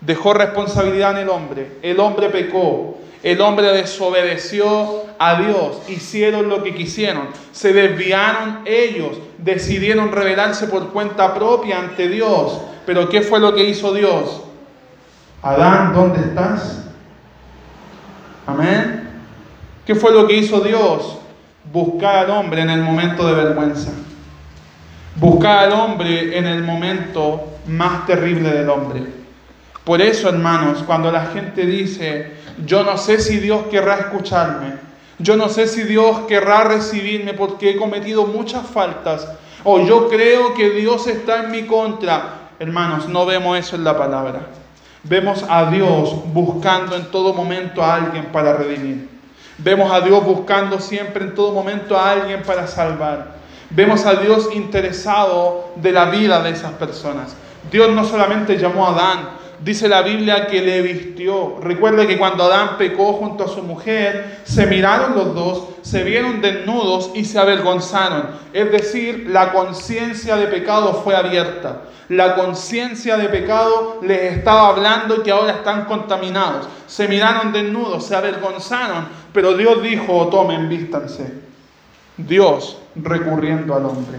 Dejó 0.00 0.34
responsabilidad 0.34 1.12
en 1.12 1.18
el 1.18 1.28
hombre. 1.28 1.78
El 1.82 2.00
hombre 2.00 2.28
pecó. 2.28 2.98
El 3.26 3.40
hombre 3.40 3.72
desobedeció 3.72 5.02
a 5.18 5.40
Dios, 5.40 5.82
hicieron 5.88 6.48
lo 6.48 6.62
que 6.62 6.72
quisieron, 6.76 7.26
se 7.50 7.72
desviaron 7.72 8.60
ellos, 8.64 9.18
decidieron 9.38 10.12
rebelarse 10.12 10.68
por 10.68 10.92
cuenta 10.92 11.34
propia 11.34 11.80
ante 11.80 12.08
Dios. 12.08 12.60
Pero 12.86 13.08
¿qué 13.08 13.22
fue 13.22 13.40
lo 13.40 13.52
que 13.52 13.68
hizo 13.68 13.92
Dios? 13.92 14.44
Adán, 15.42 15.92
¿dónde 15.92 16.20
estás? 16.20 16.84
Amén. 18.46 19.10
¿Qué 19.84 19.96
fue 19.96 20.12
lo 20.12 20.28
que 20.28 20.36
hizo 20.36 20.60
Dios? 20.60 21.18
Buscar 21.72 22.26
al 22.26 22.30
hombre 22.30 22.62
en 22.62 22.70
el 22.70 22.82
momento 22.82 23.26
de 23.26 23.34
vergüenza. 23.34 23.90
Buscar 25.16 25.64
al 25.64 25.72
hombre 25.72 26.38
en 26.38 26.46
el 26.46 26.62
momento 26.62 27.58
más 27.66 28.06
terrible 28.06 28.52
del 28.52 28.70
hombre. 28.70 29.15
Por 29.86 30.02
eso, 30.02 30.28
hermanos, 30.28 30.82
cuando 30.84 31.12
la 31.12 31.26
gente 31.26 31.64
dice, 31.64 32.32
yo 32.66 32.82
no 32.82 32.98
sé 32.98 33.20
si 33.20 33.36
Dios 33.36 33.66
querrá 33.70 33.94
escucharme. 33.98 34.72
Yo 35.20 35.36
no 35.36 35.48
sé 35.48 35.68
si 35.68 35.84
Dios 35.84 36.22
querrá 36.26 36.64
recibirme 36.64 37.34
porque 37.34 37.70
he 37.70 37.76
cometido 37.76 38.26
muchas 38.26 38.66
faltas. 38.66 39.28
O 39.62 39.78
yo 39.78 40.08
creo 40.08 40.54
que 40.54 40.70
Dios 40.70 41.06
está 41.06 41.44
en 41.44 41.52
mi 41.52 41.66
contra. 41.66 42.48
Hermanos, 42.58 43.08
no 43.08 43.26
vemos 43.26 43.56
eso 43.56 43.76
en 43.76 43.84
la 43.84 43.96
palabra. 43.96 44.40
Vemos 45.04 45.44
a 45.48 45.70
Dios 45.70 46.16
buscando 46.32 46.96
en 46.96 47.08
todo 47.12 47.32
momento 47.32 47.80
a 47.80 47.94
alguien 47.94 48.24
para 48.32 48.54
redimir. 48.54 49.08
Vemos 49.58 49.92
a 49.92 50.00
Dios 50.00 50.24
buscando 50.24 50.80
siempre 50.80 51.26
en 51.26 51.36
todo 51.36 51.52
momento 51.52 51.96
a 51.96 52.10
alguien 52.10 52.42
para 52.42 52.66
salvar. 52.66 53.36
Vemos 53.70 54.04
a 54.04 54.16
Dios 54.16 54.48
interesado 54.52 55.70
de 55.76 55.92
la 55.92 56.06
vida 56.06 56.42
de 56.42 56.50
esas 56.50 56.72
personas. 56.72 57.36
Dios 57.70 57.92
no 57.92 58.04
solamente 58.04 58.58
llamó 58.58 58.88
a 58.88 58.90
Adán, 58.90 59.45
dice 59.60 59.88
la 59.88 60.02
Biblia 60.02 60.46
que 60.46 60.60
le 60.60 60.82
vistió. 60.82 61.58
Recuerde 61.60 62.06
que 62.06 62.18
cuando 62.18 62.44
Adán 62.44 62.76
pecó 62.78 63.14
junto 63.14 63.44
a 63.44 63.48
su 63.48 63.62
mujer, 63.62 64.40
se 64.44 64.66
miraron 64.66 65.14
los 65.14 65.34
dos, 65.34 65.68
se 65.82 66.02
vieron 66.04 66.40
desnudos 66.40 67.10
y 67.14 67.24
se 67.24 67.38
avergonzaron. 67.38 68.26
Es 68.52 68.70
decir, 68.70 69.26
la 69.28 69.52
conciencia 69.52 70.36
de 70.36 70.46
pecado 70.46 71.02
fue 71.04 71.14
abierta. 71.14 71.82
La 72.08 72.36
conciencia 72.36 73.16
de 73.16 73.28
pecado 73.28 73.98
les 74.02 74.34
estaba 74.34 74.68
hablando 74.68 75.22
que 75.22 75.32
ahora 75.32 75.52
están 75.52 75.86
contaminados. 75.86 76.68
Se 76.86 77.08
miraron 77.08 77.52
desnudos, 77.52 78.06
se 78.06 78.14
avergonzaron, 78.14 79.08
pero 79.32 79.56
Dios 79.56 79.82
dijo, 79.82 80.28
tomen, 80.28 80.68
vístanse. 80.68 81.32
Dios 82.16 82.78
recurriendo 82.94 83.74
al 83.74 83.86
hombre. 83.86 84.18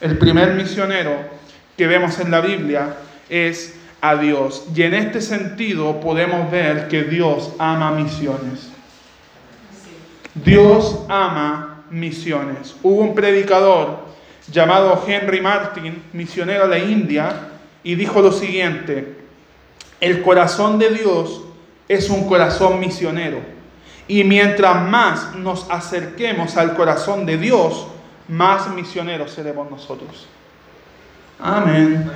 El 0.00 0.18
primer 0.18 0.54
misionero 0.54 1.16
que 1.76 1.86
vemos 1.86 2.18
en 2.20 2.30
la 2.30 2.40
Biblia 2.40 2.96
es 3.28 3.74
a 4.10 4.16
Dios. 4.16 4.66
Y 4.74 4.82
en 4.82 4.94
este 4.94 5.20
sentido 5.20 6.00
podemos 6.00 6.50
ver 6.50 6.88
que 6.88 7.04
Dios 7.04 7.52
ama 7.58 7.90
misiones. 7.90 8.70
Dios 10.34 11.04
ama 11.08 11.84
misiones. 11.90 12.74
Hubo 12.82 13.00
un 13.02 13.14
predicador 13.14 14.06
llamado 14.50 15.02
Henry 15.06 15.40
Martin, 15.40 16.02
misionero 16.12 16.64
a 16.64 16.68
la 16.68 16.78
India, 16.78 17.48
y 17.82 17.94
dijo 17.94 18.20
lo 18.20 18.32
siguiente, 18.32 19.16
el 20.00 20.22
corazón 20.22 20.78
de 20.78 20.90
Dios 20.90 21.42
es 21.88 22.10
un 22.10 22.28
corazón 22.28 22.80
misionero. 22.80 23.38
Y 24.08 24.24
mientras 24.24 24.88
más 24.88 25.34
nos 25.34 25.68
acerquemos 25.70 26.56
al 26.56 26.74
corazón 26.74 27.26
de 27.26 27.38
Dios, 27.38 27.86
más 28.28 28.68
misioneros 28.70 29.32
seremos 29.32 29.70
nosotros. 29.70 30.26
Amén. 31.40 32.10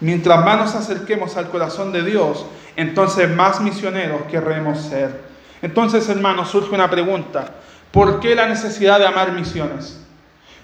Mientras 0.00 0.44
más 0.44 0.58
nos 0.58 0.74
acerquemos 0.74 1.36
al 1.36 1.50
corazón 1.50 1.92
de 1.92 2.04
Dios, 2.04 2.46
entonces 2.76 3.28
más 3.28 3.60
misioneros 3.60 4.22
querremos 4.30 4.80
ser. 4.80 5.28
Entonces, 5.60 6.08
hermanos, 6.08 6.50
surge 6.50 6.74
una 6.74 6.88
pregunta. 6.88 7.54
¿Por 7.90 8.20
qué 8.20 8.34
la 8.34 8.46
necesidad 8.46 9.00
de 9.00 9.06
amar 9.06 9.32
misiones? 9.32 10.00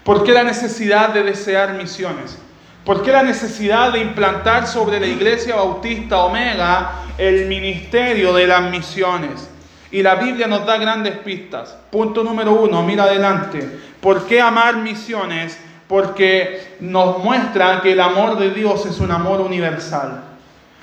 ¿Por 0.03 0.23
qué 0.23 0.31
la 0.31 0.43
necesidad 0.43 1.09
de 1.09 1.23
desear 1.23 1.73
misiones? 1.73 2.37
¿Por 2.85 3.01
qué 3.01 3.11
la 3.11 3.23
necesidad 3.23 3.91
de 3.91 3.99
implantar 3.99 4.67
sobre 4.67 4.99
la 4.99 5.07
Iglesia 5.07 5.55
Bautista 5.55 6.19
Omega 6.19 7.01
el 7.17 7.47
ministerio 7.47 8.33
de 8.33 8.47
las 8.47 8.69
misiones? 8.69 9.49
Y 9.91 10.03
la 10.03 10.15
Biblia 10.15 10.47
nos 10.47 10.65
da 10.65 10.77
grandes 10.77 11.17
pistas. 11.17 11.75
Punto 11.91 12.23
número 12.23 12.53
uno, 12.53 12.83
mira 12.83 13.05
adelante. 13.05 13.79
¿Por 13.99 14.27
qué 14.27 14.39
amar 14.39 14.77
misiones? 14.77 15.57
Porque 15.87 16.75
nos 16.79 17.23
muestra 17.23 17.81
que 17.81 17.91
el 17.91 18.01
amor 18.01 18.37
de 18.37 18.49
Dios 18.49 18.85
es 18.85 18.99
un 18.99 19.11
amor 19.11 19.41
universal. 19.41 20.23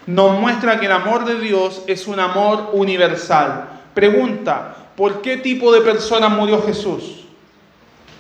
Nos 0.06 0.38
muestra 0.38 0.78
que 0.78 0.87
el 0.87 0.92
amor 0.92 1.25
de 1.25 1.38
Dios 1.40 1.82
es 1.87 2.06
un 2.06 2.21
amor 2.21 2.71
universal. 2.73 3.68
Pregunta, 3.94 4.75
¿por 4.97 5.23
qué 5.23 5.37
tipo 5.37 5.73
de 5.73 5.80
persona 5.80 6.28
murió 6.28 6.62
Jesús? 6.62 7.25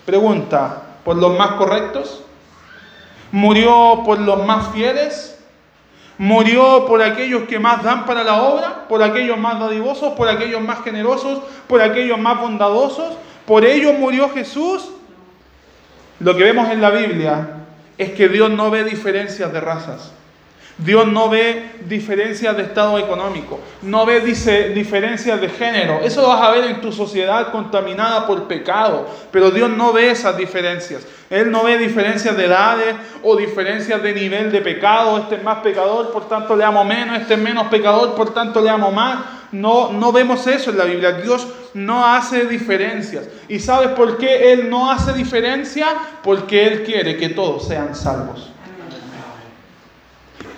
Pregunta, 0.04 0.82
¿por 1.04 1.16
los 1.16 1.36
más 1.38 1.52
correctos? 1.52 2.22
¿Murió 3.30 4.02
por 4.04 4.18
los 4.20 4.44
más 4.44 4.68
fieles? 4.72 5.38
¿Murió 6.18 6.86
por 6.86 7.02
aquellos 7.02 7.44
que 7.44 7.58
más 7.58 7.82
dan 7.82 8.04
para 8.04 8.22
la 8.22 8.42
obra? 8.42 8.86
¿Por 8.88 9.02
aquellos 9.02 9.38
más 9.38 9.58
dadivosos? 9.58 10.12
¿Por 10.12 10.28
aquellos 10.28 10.60
más 10.60 10.82
generosos? 10.84 11.40
¿Por 11.66 11.80
aquellos 11.80 12.18
más 12.18 12.40
bondadosos? 12.40 13.14
¿Por 13.46 13.64
ellos 13.64 13.98
murió 13.98 14.28
Jesús? 14.30 14.90
Lo 16.22 16.36
que 16.36 16.44
vemos 16.44 16.70
en 16.70 16.80
la 16.80 16.90
Biblia 16.90 17.48
es 17.98 18.12
que 18.12 18.28
Dios 18.28 18.50
no 18.50 18.70
ve 18.70 18.84
diferencias 18.84 19.52
de 19.52 19.60
razas. 19.60 20.12
Dios 20.78 21.06
no 21.06 21.28
ve 21.28 21.70
diferencias 21.84 22.56
de 22.56 22.62
estado 22.62 22.98
económico, 22.98 23.60
no 23.82 24.06
ve 24.06 24.20
dice, 24.20 24.70
diferencias 24.70 25.40
de 25.40 25.48
género. 25.48 26.00
Eso 26.02 26.22
lo 26.22 26.28
vas 26.28 26.40
a 26.40 26.50
ver 26.50 26.64
en 26.64 26.80
tu 26.80 26.90
sociedad 26.92 27.52
contaminada 27.52 28.26
por 28.26 28.44
pecado, 28.44 29.06
pero 29.30 29.50
Dios 29.50 29.68
no 29.68 29.92
ve 29.92 30.10
esas 30.10 30.36
diferencias. 30.36 31.06
Él 31.28 31.50
no 31.50 31.64
ve 31.64 31.76
diferencias 31.76 32.36
de 32.36 32.46
edades 32.46 32.94
o 33.22 33.36
diferencias 33.36 34.02
de 34.02 34.14
nivel 34.14 34.50
de 34.50 34.60
pecado. 34.60 35.18
Este 35.18 35.36
es 35.36 35.42
más 35.42 35.58
pecador, 35.58 36.10
por 36.10 36.28
tanto 36.28 36.56
le 36.56 36.64
amo 36.64 36.84
menos, 36.84 37.20
este 37.20 37.34
es 37.34 37.40
menos 37.40 37.66
pecador, 37.66 38.14
por 38.14 38.32
tanto 38.32 38.60
le 38.60 38.70
amo 38.70 38.90
más. 38.90 39.41
No, 39.52 39.92
no 39.92 40.12
vemos 40.12 40.46
eso 40.46 40.70
en 40.70 40.78
la 40.78 40.84
Biblia. 40.84 41.12
Dios 41.12 41.46
no 41.74 42.06
hace 42.06 42.46
diferencias. 42.46 43.28
¿Y 43.48 43.58
sabes 43.58 43.90
por 43.90 44.16
qué 44.16 44.52
Él 44.52 44.70
no 44.70 44.90
hace 44.90 45.12
diferencia? 45.12 45.88
Porque 46.22 46.66
Él 46.66 46.82
quiere 46.82 47.16
que 47.16 47.28
todos 47.28 47.68
sean 47.68 47.94
salvos. 47.94 48.50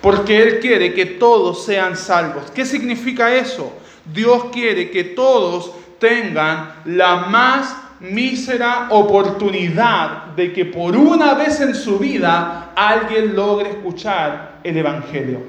Porque 0.01 0.41
Él 0.41 0.59
quiere 0.59 0.93
que 0.93 1.05
todos 1.05 1.65
sean 1.65 1.97
salvos. 1.97 2.51
¿Qué 2.51 2.65
significa 2.65 3.35
eso? 3.35 3.73
Dios 4.13 4.45
quiere 4.53 4.89
que 4.91 5.03
todos 5.03 5.71
tengan 5.99 6.75
la 6.85 7.17
más 7.27 7.75
mísera 7.99 8.87
oportunidad 8.91 10.27
de 10.35 10.53
que 10.53 10.65
por 10.65 10.95
una 10.95 11.33
vez 11.33 11.59
en 11.61 11.73
su 11.73 11.97
vida 11.97 12.71
alguien 12.75 13.35
logre 13.35 13.71
escuchar 13.71 14.59
el 14.63 14.77
Evangelio. 14.77 15.39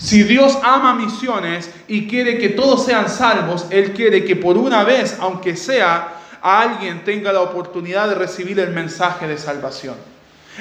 Si 0.00 0.22
Dios 0.22 0.58
ama 0.62 0.94
misiones 0.94 1.70
y 1.86 2.08
quiere 2.08 2.38
que 2.38 2.48
todos 2.48 2.86
sean 2.86 3.10
salvos, 3.10 3.66
Él 3.68 3.92
quiere 3.92 4.24
que 4.24 4.34
por 4.34 4.56
una 4.56 4.82
vez, 4.82 5.18
aunque 5.20 5.56
sea, 5.56 6.14
alguien 6.40 7.04
tenga 7.04 7.34
la 7.34 7.42
oportunidad 7.42 8.08
de 8.08 8.14
recibir 8.14 8.58
el 8.60 8.70
mensaje 8.70 9.28
de 9.28 9.36
salvación. 9.36 9.96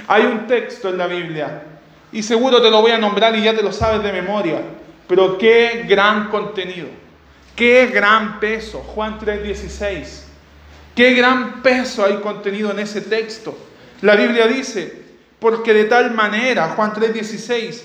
Hay 0.09 0.25
un 0.25 0.45
texto 0.45 0.89
en 0.89 0.97
la 0.97 1.07
Biblia, 1.07 1.63
y 2.11 2.21
seguro 2.21 2.61
te 2.61 2.69
lo 2.69 2.81
voy 2.81 2.91
a 2.91 2.97
nombrar 2.97 3.33
y 3.33 3.43
ya 3.43 3.55
te 3.55 3.63
lo 3.63 3.71
sabes 3.71 4.03
de 4.03 4.11
memoria, 4.11 4.61
pero 5.07 5.37
qué 5.37 5.85
gran 5.87 6.29
contenido, 6.29 6.87
qué 7.55 7.87
gran 7.87 8.41
peso. 8.41 8.79
Juan 8.79 9.19
3:16, 9.19 10.23
qué 10.93 11.13
gran 11.13 11.61
peso 11.61 12.03
hay 12.03 12.15
contenido 12.17 12.71
en 12.71 12.79
ese 12.79 12.99
texto. 12.99 13.57
La 14.01 14.15
Biblia 14.15 14.47
dice, 14.47 15.01
porque 15.39 15.73
de 15.73 15.85
tal 15.85 16.11
manera, 16.11 16.73
Juan 16.75 16.93
3:16, 16.93 17.83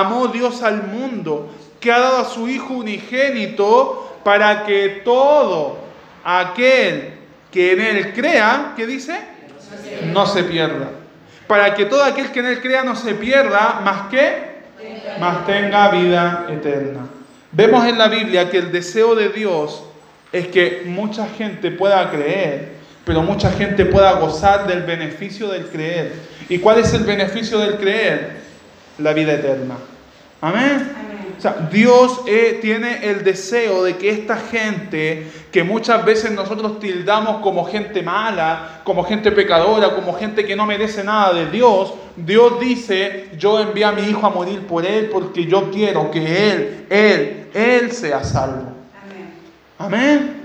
amó 0.00 0.28
Dios 0.28 0.62
al 0.62 0.84
mundo, 0.84 1.52
que 1.80 1.92
ha 1.92 1.98
dado 1.98 2.18
a 2.18 2.24
su 2.24 2.48
Hijo 2.48 2.74
unigénito 2.74 4.18
para 4.24 4.64
que 4.64 5.02
todo 5.04 5.78
aquel 6.24 7.14
que 7.50 7.72
en 7.72 7.80
Él 7.80 8.12
crea, 8.14 8.72
¿qué 8.76 8.86
dice? 8.86 9.18
No 10.12 10.26
se 10.26 10.44
pierda. 10.44 10.90
Para 11.46 11.74
que 11.74 11.84
todo 11.84 12.02
aquel 12.04 12.30
que 12.30 12.40
en 12.40 12.46
Él 12.46 12.60
crea 12.60 12.84
no 12.84 12.96
se 12.96 13.14
pierda, 13.14 13.80
más 13.84 14.08
que, 14.08 14.52
más 15.20 15.44
tenga 15.44 15.90
vida 15.90 16.46
eterna. 16.48 17.06
Vemos 17.50 17.86
en 17.86 17.98
la 17.98 18.08
Biblia 18.08 18.48
que 18.48 18.58
el 18.58 18.72
deseo 18.72 19.14
de 19.14 19.28
Dios 19.28 19.84
es 20.32 20.46
que 20.46 20.84
mucha 20.86 21.26
gente 21.26 21.70
pueda 21.70 22.10
creer, 22.10 22.70
pero 23.04 23.20
mucha 23.20 23.50
gente 23.50 23.84
pueda 23.84 24.12
gozar 24.12 24.66
del 24.66 24.82
beneficio 24.84 25.48
del 25.48 25.66
creer. 25.66 26.14
¿Y 26.48 26.58
cuál 26.58 26.78
es 26.78 26.94
el 26.94 27.04
beneficio 27.04 27.58
del 27.58 27.76
creer? 27.76 28.42
La 28.98 29.12
vida 29.12 29.34
eterna. 29.34 29.76
Amén. 30.40 30.92
O 31.38 31.40
sea, 31.40 31.68
Dios 31.72 32.20
eh, 32.26 32.58
tiene 32.60 33.08
el 33.08 33.24
deseo 33.24 33.84
de 33.84 33.96
que 33.96 34.10
esta 34.10 34.36
gente, 34.36 35.26
que 35.50 35.64
muchas 35.64 36.04
veces 36.04 36.30
nosotros 36.30 36.78
tildamos 36.78 37.42
como 37.42 37.64
gente 37.64 38.02
mala, 38.02 38.80
como 38.84 39.02
gente 39.02 39.32
pecadora, 39.32 39.94
como 39.94 40.14
gente 40.14 40.44
que 40.44 40.54
no 40.54 40.66
merece 40.66 41.02
nada 41.02 41.32
de 41.32 41.46
Dios, 41.46 41.94
Dios 42.16 42.60
dice, 42.60 43.30
yo 43.38 43.58
envío 43.58 43.88
a 43.88 43.92
mi 43.92 44.02
hijo 44.02 44.24
a 44.24 44.30
morir 44.30 44.66
por 44.66 44.86
él 44.86 45.10
porque 45.12 45.46
yo 45.46 45.70
quiero 45.70 46.10
que 46.10 46.52
él, 46.52 46.86
él, 46.90 47.46
él 47.54 47.90
sea 47.90 48.22
salvo. 48.22 48.72
Amén. 49.78 50.00
Amén. 50.00 50.42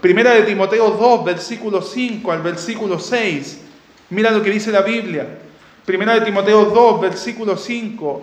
Primera 0.00 0.30
de 0.32 0.42
Timoteo 0.42 0.90
2, 0.90 1.24
versículo 1.24 1.82
5 1.82 2.30
al 2.30 2.42
versículo 2.42 3.00
6. 3.00 3.60
Mira 4.10 4.30
lo 4.30 4.42
que 4.42 4.50
dice 4.50 4.70
la 4.70 4.82
Biblia. 4.82 5.26
Primera 5.88 6.12
de 6.12 6.20
Timoteo 6.20 6.66
2, 6.66 7.00
versículo 7.00 7.56
5 7.56 8.20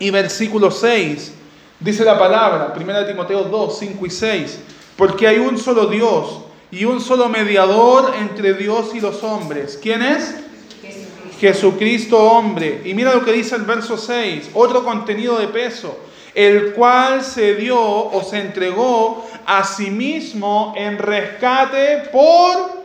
y 0.00 0.10
versículo 0.10 0.70
6. 0.70 1.32
Dice 1.80 2.04
la 2.04 2.18
palabra, 2.18 2.74
1 2.76 3.06
Timoteo 3.06 3.44
2, 3.44 3.78
5 3.78 4.04
y 4.04 4.10
6, 4.10 4.60
porque 4.94 5.26
hay 5.26 5.38
un 5.38 5.56
solo 5.56 5.86
Dios 5.86 6.40
y 6.70 6.84
un 6.84 7.00
solo 7.00 7.30
mediador 7.30 8.12
entre 8.20 8.52
Dios 8.52 8.94
y 8.94 9.00
los 9.00 9.22
hombres. 9.22 9.78
¿Quién 9.82 10.02
es? 10.02 10.34
Jesucristo. 10.82 11.40
Jesucristo 11.40 12.22
hombre. 12.22 12.82
Y 12.84 12.92
mira 12.92 13.14
lo 13.14 13.24
que 13.24 13.32
dice 13.32 13.56
el 13.56 13.62
verso 13.62 13.96
6, 13.96 14.50
otro 14.52 14.84
contenido 14.84 15.38
de 15.38 15.48
peso, 15.48 15.96
el 16.34 16.74
cual 16.74 17.24
se 17.24 17.54
dio 17.54 17.80
o 17.80 18.22
se 18.22 18.40
entregó 18.40 19.26
a 19.46 19.64
sí 19.64 19.90
mismo 19.90 20.74
en 20.76 20.98
rescate 20.98 22.10
por 22.12 22.84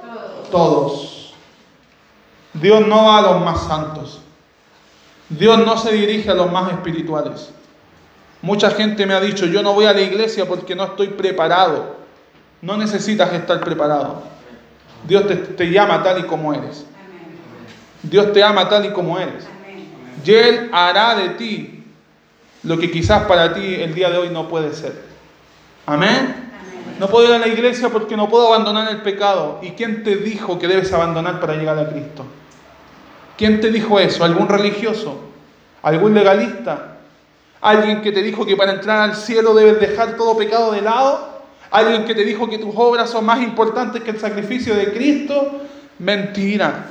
todos. 0.49 1.18
Dios 2.61 2.85
no 2.87 3.05
va 3.05 3.19
a 3.19 3.21
los 3.21 3.41
más 3.41 3.67
santos. 3.67 4.21
Dios 5.29 5.59
no 5.65 5.77
se 5.77 5.91
dirige 5.91 6.31
a 6.31 6.33
los 6.33 6.51
más 6.51 6.71
espirituales. 6.71 7.51
Mucha 8.41 8.71
gente 8.71 9.05
me 9.05 9.13
ha 9.13 9.19
dicho, 9.19 9.45
yo 9.45 9.61
no 9.61 9.73
voy 9.73 9.85
a 9.85 9.93
la 9.93 10.01
iglesia 10.01 10.47
porque 10.47 10.75
no 10.75 10.85
estoy 10.85 11.09
preparado. 11.09 11.97
No 12.61 12.77
necesitas 12.77 13.31
estar 13.33 13.59
preparado. 13.61 14.23
Dios 15.07 15.25
te, 15.55 15.71
llama 15.71 16.03
tal 16.03 16.19
y 16.19 16.23
como 16.23 16.53
eres. 16.53 16.85
Dios 18.03 18.33
te 18.33 18.43
ama 18.43 18.67
tal 18.67 18.85
y 18.85 18.89
como 18.89 19.19
eres. 19.19 19.47
Y 20.25 20.33
Él 20.33 20.69
hará 20.73 21.15
de 21.15 21.29
ti 21.29 21.83
lo 22.63 22.77
que 22.77 22.91
quizás 22.91 23.23
para 23.23 23.53
ti 23.53 23.75
el 23.75 23.93
día 23.93 24.09
de 24.09 24.17
hoy 24.17 24.29
no 24.29 24.49
puede 24.49 24.73
ser. 24.73 24.93
Amén. 25.85 26.49
No 26.99 27.07
puedo 27.07 27.27
ir 27.29 27.33
a 27.33 27.39
la 27.39 27.47
iglesia 27.47 27.89
porque 27.89 28.17
no 28.17 28.27
puedo 28.27 28.47
abandonar 28.47 28.89
el 28.89 29.01
pecado. 29.01 29.59
¿Y 29.61 29.71
quién 29.71 30.03
te 30.03 30.17
dijo 30.17 30.59
que 30.59 30.67
debes 30.67 30.91
abandonar 30.91 31.39
para 31.39 31.55
llegar 31.55 31.79
a 31.79 31.89
Cristo? 31.89 32.25
¿Quién 33.39 33.61
te 33.61 33.71
dijo 33.71 33.97
eso? 34.01 34.25
¿Algún 34.25 34.49
religioso? 34.49 35.17
¿Algún 35.81 36.13
legalista? 36.13 36.97
¿Alguien 37.61 38.01
que 38.01 38.11
te 38.11 38.21
dijo 38.21 38.45
que 38.45 38.57
para 38.57 38.73
entrar 38.73 38.99
al 38.99 39.15
cielo 39.15 39.53
debes 39.53 39.79
dejar 39.79 40.17
todo 40.17 40.35
pecado 40.35 40.73
de 40.73 40.81
lado? 40.81 41.39
¿Alguien 41.71 42.03
que 42.03 42.13
te 42.13 42.25
dijo 42.25 42.49
que 42.49 42.57
tus 42.57 42.75
obras 42.75 43.09
son 43.09 43.23
más 43.23 43.41
importantes 43.41 44.03
que 44.03 44.11
el 44.11 44.19
sacrificio 44.19 44.75
de 44.75 44.91
Cristo? 44.91 45.61
Mentira. 45.99 46.87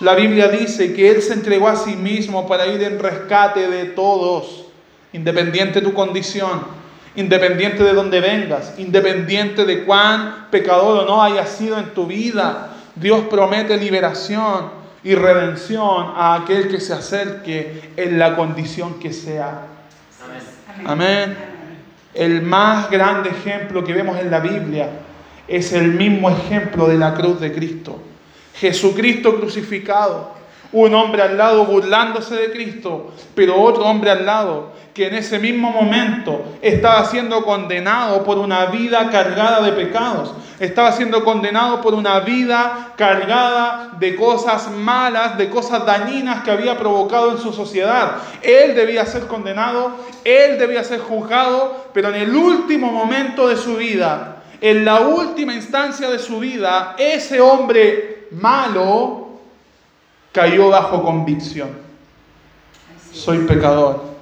La 0.00 0.14
Biblia 0.14 0.48
dice 0.48 0.92
que 0.92 1.10
Él 1.10 1.22
se 1.22 1.32
entregó 1.32 1.66
a 1.66 1.76
sí 1.76 1.96
mismo 1.96 2.46
para 2.46 2.66
ir 2.66 2.82
en 2.82 2.98
rescate 2.98 3.66
de 3.66 3.86
todos, 3.86 4.66
independiente 5.14 5.80
de 5.80 5.86
tu 5.86 5.94
condición, 5.94 6.60
independiente 7.14 7.82
de 7.82 7.94
dónde 7.94 8.20
vengas, 8.20 8.74
independiente 8.76 9.64
de 9.64 9.84
cuán 9.84 10.48
pecador 10.50 11.04
o 11.04 11.06
no 11.06 11.22
haya 11.22 11.46
sido 11.46 11.78
en 11.78 11.94
tu 11.94 12.06
vida. 12.06 12.76
Dios 12.96 13.22
promete 13.30 13.78
liberación 13.78 14.84
y 15.06 15.14
redención 15.14 16.14
a 16.16 16.34
aquel 16.34 16.66
que 16.66 16.80
se 16.80 16.92
acerque 16.92 17.92
en 17.96 18.18
la 18.18 18.34
condición 18.34 18.98
que 18.98 19.12
sea. 19.12 19.68
Amén. 20.84 21.36
El 22.12 22.42
más 22.42 22.90
grande 22.90 23.30
ejemplo 23.30 23.84
que 23.84 23.92
vemos 23.92 24.18
en 24.18 24.32
la 24.32 24.40
Biblia 24.40 24.90
es 25.46 25.72
el 25.72 25.92
mismo 25.92 26.28
ejemplo 26.28 26.88
de 26.88 26.98
la 26.98 27.14
cruz 27.14 27.38
de 27.38 27.52
Cristo. 27.52 28.02
Jesucristo 28.54 29.38
crucificado, 29.38 30.34
un 30.72 30.94
hombre 30.94 31.22
al 31.22 31.36
lado 31.36 31.64
burlándose 31.64 32.34
de 32.34 32.50
Cristo, 32.50 33.12
pero 33.34 33.60
otro 33.60 33.84
hombre 33.84 34.10
al 34.10 34.26
lado 34.26 34.72
que 34.96 35.08
en 35.08 35.14
ese 35.14 35.38
mismo 35.38 35.70
momento 35.70 36.42
estaba 36.62 37.04
siendo 37.04 37.44
condenado 37.44 38.24
por 38.24 38.38
una 38.38 38.64
vida 38.66 39.10
cargada 39.10 39.60
de 39.60 39.72
pecados, 39.72 40.32
estaba 40.58 40.90
siendo 40.92 41.22
condenado 41.22 41.82
por 41.82 41.92
una 41.92 42.20
vida 42.20 42.94
cargada 42.96 43.90
de 43.98 44.16
cosas 44.16 44.70
malas, 44.70 45.36
de 45.36 45.50
cosas 45.50 45.84
dañinas 45.84 46.42
que 46.42 46.50
había 46.50 46.78
provocado 46.78 47.32
en 47.32 47.38
su 47.38 47.52
sociedad. 47.52 48.12
Él 48.40 48.74
debía 48.74 49.04
ser 49.04 49.26
condenado, 49.26 49.90
él 50.24 50.58
debía 50.58 50.82
ser 50.82 51.00
juzgado, 51.00 51.88
pero 51.92 52.08
en 52.08 52.14
el 52.14 52.34
último 52.34 52.90
momento 52.90 53.48
de 53.48 53.58
su 53.58 53.76
vida, 53.76 54.36
en 54.62 54.86
la 54.86 55.00
última 55.00 55.52
instancia 55.52 56.08
de 56.08 56.18
su 56.18 56.38
vida, 56.38 56.94
ese 56.96 57.38
hombre 57.38 58.28
malo 58.30 59.25
cayó 60.36 60.68
bajo 60.68 61.02
convicción. 61.02 61.70
Soy 63.10 63.38
pecador 63.38 64.16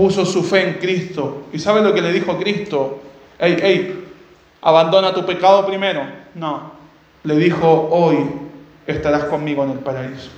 puso 0.00 0.24
su 0.24 0.42
fe 0.42 0.66
en 0.66 0.74
Cristo. 0.78 1.42
¿Y 1.52 1.58
sabe 1.58 1.82
lo 1.82 1.92
que 1.92 2.00
le 2.00 2.10
dijo 2.10 2.38
Cristo? 2.38 3.02
Hey, 3.38 3.56
hey, 3.60 4.08
abandona 4.62 5.12
tu 5.12 5.26
pecado 5.26 5.66
primero. 5.66 6.02
No, 6.34 6.72
le 7.24 7.36
dijo, 7.36 7.88
hoy 7.90 8.18
estarás 8.86 9.24
conmigo 9.24 9.64
en 9.64 9.72
el 9.72 9.78
paraíso. 9.80 10.30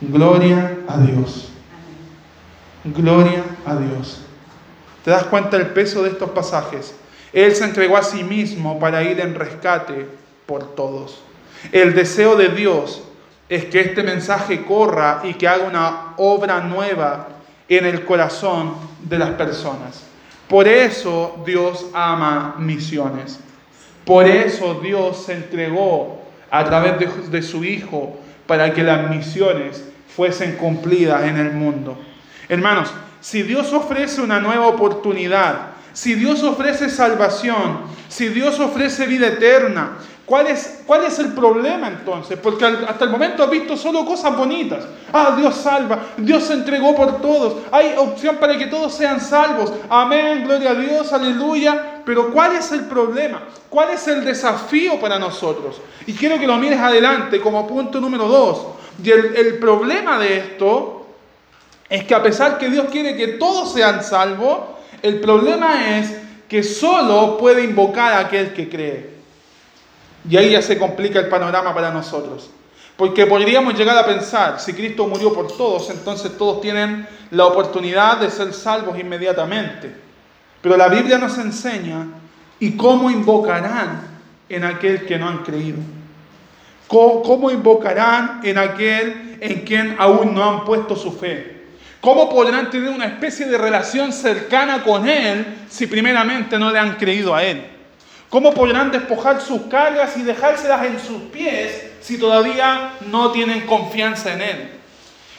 Gloria 0.00 0.78
a 0.86 0.98
Dios. 0.98 1.48
Gloria 2.84 3.42
a 3.64 3.76
Dios. 3.76 4.22
¿Te 5.04 5.10
das 5.10 5.24
cuenta 5.24 5.58
del 5.58 5.68
peso 5.68 6.02
de 6.04 6.10
estos 6.10 6.30
pasajes? 6.30 6.94
Él 7.32 7.54
se 7.56 7.64
entregó 7.64 7.96
a 7.96 8.04
sí 8.04 8.22
mismo 8.22 8.78
para 8.78 9.02
ir 9.02 9.18
en 9.20 9.34
rescate 9.34 10.06
por 10.46 10.76
todos. 10.76 11.20
El 11.70 11.94
deseo 11.94 12.36
de 12.36 12.50
Dios 12.50 13.02
es 13.52 13.66
que 13.66 13.80
este 13.80 14.02
mensaje 14.02 14.62
corra 14.62 15.20
y 15.24 15.34
que 15.34 15.46
haga 15.46 15.66
una 15.66 16.14
obra 16.16 16.60
nueva 16.62 17.28
en 17.68 17.84
el 17.84 18.02
corazón 18.06 18.72
de 19.02 19.18
las 19.18 19.28
personas. 19.32 20.04
Por 20.48 20.66
eso 20.66 21.42
Dios 21.44 21.84
ama 21.92 22.54
misiones. 22.58 23.38
Por 24.06 24.26
eso 24.26 24.80
Dios 24.82 25.24
se 25.26 25.34
entregó 25.34 26.22
a 26.50 26.64
través 26.64 26.98
de, 26.98 27.06
de, 27.30 27.42
su 27.42 27.62
Hijo 27.62 28.18
para 28.46 28.72
que 28.72 28.82
las 28.82 29.10
misiones 29.10 29.84
fuesen 30.16 30.56
cumplidas 30.56 31.24
en 31.24 31.36
el 31.36 31.52
mundo. 31.52 31.98
Hermanos, 32.48 32.90
si 33.20 33.42
Dios 33.42 33.70
ofrece 33.74 34.22
una 34.22 34.40
nueva 34.40 34.66
oportunidad, 34.66 35.72
si 35.92 36.14
Dios 36.14 36.42
ofrece 36.42 36.88
salvación, 36.88 37.80
si 38.08 38.28
Dios 38.28 38.58
ofrece 38.60 39.06
vida 39.06 39.26
eterna, 39.26 39.98
¿Cuál 40.32 40.46
es, 40.46 40.80
¿Cuál 40.86 41.04
es 41.04 41.18
el 41.18 41.34
problema 41.34 41.88
entonces? 41.88 42.38
Porque 42.42 42.64
hasta 42.64 43.04
el 43.04 43.10
momento 43.10 43.44
has 43.44 43.50
visto 43.50 43.76
solo 43.76 44.06
cosas 44.06 44.34
bonitas. 44.34 44.82
Ah, 45.12 45.34
Dios 45.36 45.56
salva, 45.56 46.06
Dios 46.16 46.44
se 46.44 46.54
entregó 46.54 46.96
por 46.96 47.20
todos. 47.20 47.56
Hay 47.70 47.92
opción 47.98 48.38
para 48.38 48.56
que 48.56 48.64
todos 48.64 48.94
sean 48.94 49.20
salvos. 49.20 49.70
Amén, 49.90 50.42
gloria 50.44 50.70
a 50.70 50.74
Dios, 50.74 51.12
aleluya. 51.12 52.00
pero 52.06 52.32
¿cuál 52.32 52.56
es 52.56 52.72
el 52.72 52.86
problema? 52.86 53.42
¿Cuál 53.68 53.90
es 53.90 54.08
el 54.08 54.24
desafío 54.24 54.98
para 54.98 55.18
nosotros? 55.18 55.82
Y 56.06 56.14
quiero 56.14 56.38
que 56.38 56.46
lo 56.46 56.56
mires 56.56 56.80
adelante 56.80 57.38
como 57.38 57.66
punto 57.66 58.00
número 58.00 58.26
dos. 58.26 58.68
Y 59.04 59.10
el, 59.10 59.58
problema 59.58 60.18
de 60.18 60.38
esto 60.38 61.08
es 61.90 62.04
que 62.04 62.14
a 62.14 62.22
pesar 62.22 62.56
que 62.56 62.70
Dios 62.70 62.86
quiere 62.90 63.18
que 63.18 63.28
todos 63.36 63.74
sean 63.74 64.02
salvos, 64.02 64.60
el 65.02 65.20
problema 65.20 65.98
es 65.98 66.16
que 66.48 66.62
solo 66.62 67.36
puede 67.36 67.64
invocar 67.64 68.14
a 68.14 68.20
aquel 68.20 68.54
que 68.54 68.70
cree. 68.70 69.11
Y 70.28 70.36
ahí 70.36 70.50
ya 70.50 70.62
se 70.62 70.78
complica 70.78 71.18
el 71.18 71.28
panorama 71.28 71.74
para 71.74 71.90
nosotros. 71.90 72.50
Porque 72.96 73.26
podríamos 73.26 73.74
llegar 73.74 73.96
a 73.96 74.06
pensar, 74.06 74.60
si 74.60 74.74
Cristo 74.74 75.06
murió 75.06 75.32
por 75.32 75.48
todos, 75.48 75.90
entonces 75.90 76.36
todos 76.36 76.60
tienen 76.60 77.06
la 77.30 77.46
oportunidad 77.46 78.18
de 78.18 78.30
ser 78.30 78.52
salvos 78.52 78.98
inmediatamente. 78.98 79.92
Pero 80.60 80.76
la 80.76 80.88
Biblia 80.88 81.18
nos 81.18 81.36
enseña 81.38 82.06
y 82.60 82.76
cómo 82.76 83.10
invocarán 83.10 84.02
en 84.48 84.64
aquel 84.64 85.06
que 85.06 85.18
no 85.18 85.28
han 85.28 85.38
creído. 85.38 85.78
¿Cómo, 86.86 87.50
invocarán 87.50 88.40
en 88.44 88.58
aquel 88.58 89.38
en 89.40 89.60
quien 89.64 89.96
aún 89.98 90.34
no 90.34 90.44
han 90.48 90.64
puesto 90.64 90.94
su 90.94 91.10
fe? 91.10 91.62
¿Cómo 92.02 92.28
podrán 92.28 92.68
tener 92.68 92.90
una 92.90 93.06
especie 93.06 93.46
de 93.46 93.56
relación 93.56 94.12
cercana 94.12 94.82
con 94.82 95.08
Él 95.08 95.46
si 95.70 95.86
primeramente 95.86 96.58
no 96.58 96.70
le 96.70 96.78
han 96.78 96.96
creído 96.96 97.34
a 97.34 97.42
Él? 97.42 97.64
¿Cómo 98.32 98.54
podrán 98.54 98.90
despojar 98.90 99.42
sus 99.42 99.60
cargas 99.64 100.16
y 100.16 100.22
dejárselas 100.22 100.86
en 100.86 100.98
sus 100.98 101.20
pies 101.24 101.90
si 102.00 102.16
todavía 102.16 102.94
no 103.10 103.30
tienen 103.30 103.66
confianza 103.66 104.32
en 104.32 104.40
Él? 104.40 104.70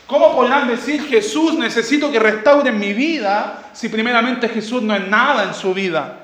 ¿Cómo 0.06 0.36
podrán 0.36 0.68
decir 0.68 1.04
Jesús 1.08 1.56
necesito 1.56 2.12
que 2.12 2.20
restauren 2.20 2.78
mi 2.78 2.94
vida 2.94 3.72
si 3.74 3.90
primeramente 3.90 4.48
Jesús 4.48 4.84
no 4.84 4.96
es 4.96 5.08
nada 5.08 5.46
en 5.46 5.56
su 5.56 5.74
vida? 5.74 6.20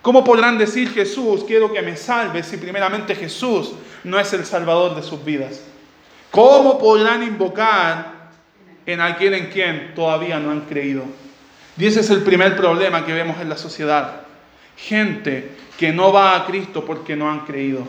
¿Cómo 0.00 0.22
podrán 0.22 0.58
decir 0.58 0.92
Jesús 0.92 1.42
quiero 1.42 1.72
que 1.72 1.82
me 1.82 1.96
salve 1.96 2.44
si 2.44 2.56
primeramente 2.56 3.16
Jesús 3.16 3.72
no 4.04 4.20
es 4.20 4.32
el 4.32 4.46
salvador 4.46 4.94
de 4.94 5.02
sus 5.02 5.24
vidas? 5.24 5.60
¿Cómo 6.30 6.78
podrán 6.78 7.24
invocar 7.24 8.12
en 8.86 9.00
aquel 9.00 9.34
en 9.34 9.46
quien 9.46 9.92
todavía 9.96 10.38
no 10.38 10.52
han 10.52 10.60
creído? 10.60 11.02
Y 11.76 11.84
ese 11.84 11.98
es 11.98 12.10
el 12.10 12.22
primer 12.22 12.56
problema 12.56 13.04
que 13.04 13.12
vemos 13.12 13.40
en 13.40 13.48
la 13.48 13.56
sociedad. 13.56 14.27
Gente 14.78 15.50
que 15.76 15.92
no 15.92 16.12
va 16.12 16.36
a 16.36 16.46
Cristo 16.46 16.84
porque 16.84 17.16
no 17.16 17.30
han 17.30 17.40
creído. 17.40 17.86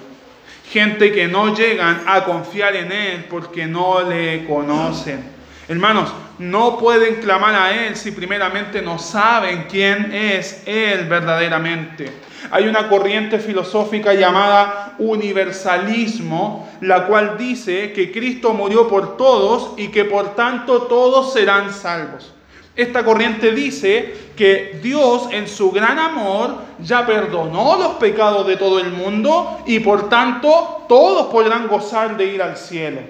Gente 0.71 1.11
que 1.11 1.27
no 1.27 1.55
llegan 1.55 2.03
a 2.05 2.23
confiar 2.25 2.75
en 2.75 2.91
Él 2.91 3.25
porque 3.29 3.65
no 3.65 4.03
le 4.03 4.45
conocen. 4.45 5.23
Hermanos, 5.67 6.11
no 6.39 6.77
pueden 6.77 7.15
clamar 7.15 7.55
a 7.55 7.85
Él 7.85 7.95
si 7.95 8.11
primeramente 8.11 8.81
no 8.81 8.97
saben 8.97 9.65
quién 9.69 10.11
es 10.13 10.63
Él 10.65 11.05
verdaderamente. 11.05 12.11
Hay 12.51 12.67
una 12.67 12.87
corriente 12.87 13.39
filosófica 13.39 14.13
llamada 14.13 14.95
universalismo, 14.97 16.69
la 16.81 17.05
cual 17.05 17.37
dice 17.37 17.93
que 17.93 18.11
Cristo 18.11 18.53
murió 18.53 18.87
por 18.87 19.17
todos 19.17 19.73
y 19.77 19.89
que 19.89 20.05
por 20.05 20.35
tanto 20.35 20.83
todos 20.83 21.33
serán 21.33 21.71
salvos. 21.73 22.33
Esta 22.79 23.03
corriente 23.03 23.51
dice 23.51 24.15
que 24.37 24.79
Dios 24.81 25.27
en 25.31 25.49
su 25.49 25.69
gran 25.69 25.99
amor 25.99 26.55
ya 26.81 27.05
perdonó 27.05 27.75
los 27.77 27.95
pecados 27.95 28.47
de 28.47 28.55
todo 28.55 28.79
el 28.79 28.89
mundo 28.89 29.59
y 29.65 29.81
por 29.81 30.07
tanto 30.07 30.85
todos 30.87 31.27
podrán 31.27 31.67
gozar 31.67 32.15
de 32.15 32.27
ir 32.27 32.41
al 32.41 32.55
cielo. 32.55 33.01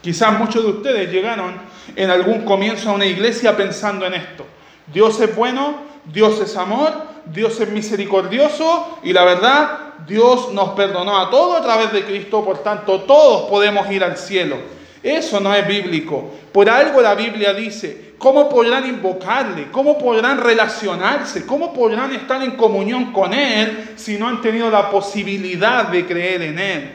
Quizás 0.00 0.38
muchos 0.38 0.62
de 0.62 0.70
ustedes 0.70 1.10
llegaron 1.10 1.56
en 1.96 2.10
algún 2.10 2.44
comienzo 2.44 2.90
a 2.90 2.92
una 2.92 3.06
iglesia 3.06 3.56
pensando 3.56 4.06
en 4.06 4.14
esto. 4.14 4.46
Dios 4.86 5.20
es 5.20 5.34
bueno, 5.34 5.78
Dios 6.04 6.40
es 6.40 6.56
amor, 6.56 6.92
Dios 7.24 7.58
es 7.60 7.68
misericordioso 7.68 9.00
y 9.02 9.12
la 9.12 9.24
verdad, 9.24 9.78
Dios 10.06 10.52
nos 10.52 10.68
perdonó 10.74 11.18
a 11.18 11.28
todos 11.28 11.58
a 11.58 11.62
través 11.64 11.92
de 11.92 12.04
Cristo, 12.04 12.44
por 12.44 12.58
tanto 12.62 13.00
todos 13.00 13.50
podemos 13.50 13.90
ir 13.90 14.04
al 14.04 14.16
cielo. 14.16 14.58
Eso 15.02 15.40
no 15.40 15.54
es 15.54 15.66
bíblico. 15.66 16.32
Por 16.52 16.68
algo 16.68 17.00
la 17.00 17.14
Biblia 17.14 17.52
dice, 17.52 18.06
¿Cómo 18.18 18.48
podrán 18.48 18.86
invocarle? 18.86 19.70
¿Cómo 19.70 19.98
podrán 19.98 20.38
relacionarse? 20.38 21.44
¿Cómo 21.44 21.74
podrán 21.74 22.14
estar 22.14 22.42
en 22.42 22.52
comunión 22.52 23.12
con 23.12 23.34
Él 23.34 23.90
si 23.96 24.16
no 24.16 24.26
han 24.26 24.40
tenido 24.40 24.70
la 24.70 24.90
posibilidad 24.90 25.88
de 25.88 26.06
creer 26.06 26.42
en 26.42 26.58
Él? 26.58 26.92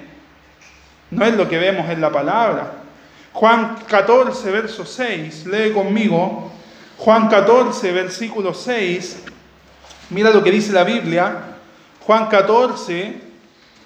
No 1.12 1.26
es 1.26 1.36
lo 1.36 1.48
que 1.48 1.60
vemos 1.60 1.90
en 1.90 2.02
la 2.02 2.12
palabra. 2.12 2.74
Juan 3.34 3.78
14, 3.88 4.52
verso 4.52 4.86
6, 4.86 5.46
lee 5.46 5.72
conmigo. 5.72 6.52
Juan 6.98 7.30
14, 7.30 7.92
versículo 7.92 8.54
6. 8.54 9.24
Mira 10.10 10.32
lo 10.32 10.44
que 10.44 10.52
dice 10.52 10.74
la 10.74 10.84
Biblia. 10.84 11.56
Juan 12.02 12.28
14, 12.28 13.14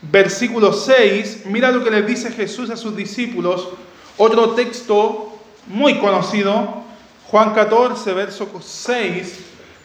versículo 0.03 0.71
6. 0.71 1.43
Mira 1.47 1.69
lo 1.69 1.83
que 1.83 1.91
le 1.91 2.01
dice 2.03 2.31
Jesús 2.31 2.69
a 2.69 2.77
sus 2.77 2.95
discípulos. 2.95 3.69
Otro 4.17 4.51
texto 4.51 5.37
muy 5.67 5.95
conocido 5.95 6.85
Juan 7.27 7.53
14, 7.53 8.13
verso 8.13 8.49
6, 8.61 9.39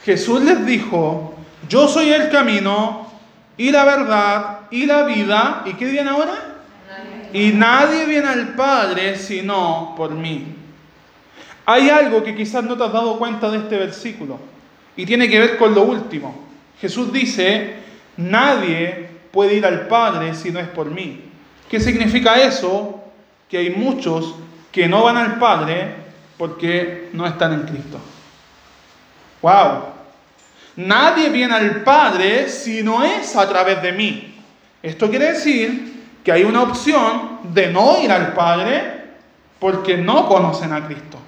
Jesús 0.05 0.43
les 0.43 0.65
dijo, 0.67 1.35
yo 1.69 1.89
soy 1.89 2.11
el 2.11 2.31
camino 2.31 3.11
y 3.57 3.71
la 3.71 3.85
verdad 3.85 4.61
y 4.71 4.87
la 4.87 5.05
vida. 5.05 5.63
¿Y 5.67 5.73
qué 5.75 5.87
viene 5.87 6.11
ahora? 6.11 6.59
Y 7.33 7.53
nadie 7.53 8.07
viene 8.07 8.29
al 8.29 8.55
Padre 8.55 9.17
sino 9.17 9.95
por 9.97 10.11
mí. 10.11 10.55
Hay 11.65 11.89
algo 11.89 12.23
que 12.23 12.35
quizás 12.35 12.65
no 12.65 12.77
te 12.77 12.85
has 12.85 12.93
dado 12.93 13.19
cuenta 13.19 13.51
de 13.51 13.59
este 13.59 13.77
versículo 13.77 14.39
y 14.97 15.07
tiene 15.07 15.29
que 15.29 15.39
ver 15.39 15.57
con 15.57 15.75
lo 15.75 15.83
último. 15.83 16.47
Jesús 16.81 17.13
dice, 17.13 17.75
nadie 18.17 19.09
puede 19.31 19.55
ir 19.55 19.67
al 19.67 19.87
Padre 19.87 20.35
si 20.35 20.51
no 20.51 20.61
es 20.61 20.69
por 20.69 20.91
mí. 20.91 21.23
¿Qué 21.71 21.81
significa 21.81 22.41
eso? 22.41 23.00
Que 23.51 23.59
hay 23.59 23.71
muchos 23.71 24.35
que 24.71 24.87
no 24.89 25.03
van 25.03 25.17
al 25.17 25.39
Padre 25.39 25.95
porque 26.39 27.11
no 27.13 27.27
están 27.27 27.53
en 27.53 27.63
Cristo. 27.63 27.99
¡Wow! 29.43 29.83
Nadie 30.77 31.29
viene 31.29 31.55
al 31.55 31.83
Padre 31.83 32.49
si 32.49 32.83
no 32.83 33.03
es 33.03 33.37
a 33.37 33.49
través 33.49 33.83
de 33.83 33.93
mí. 33.93 34.35
Esto 34.83 35.11
quiere 35.11 35.33
decir 35.33 36.05
que 36.25 36.33
hay 36.33 36.45
una 36.45 36.63
opción 36.63 37.41
de 37.43 37.71
no 37.71 38.01
ir 38.01 38.11
al 38.11 38.33
Padre 38.33 39.01
porque 39.59 39.97
no 39.97 40.27
conocen 40.27 40.73
a 40.73 40.87
Cristo. 40.87 41.19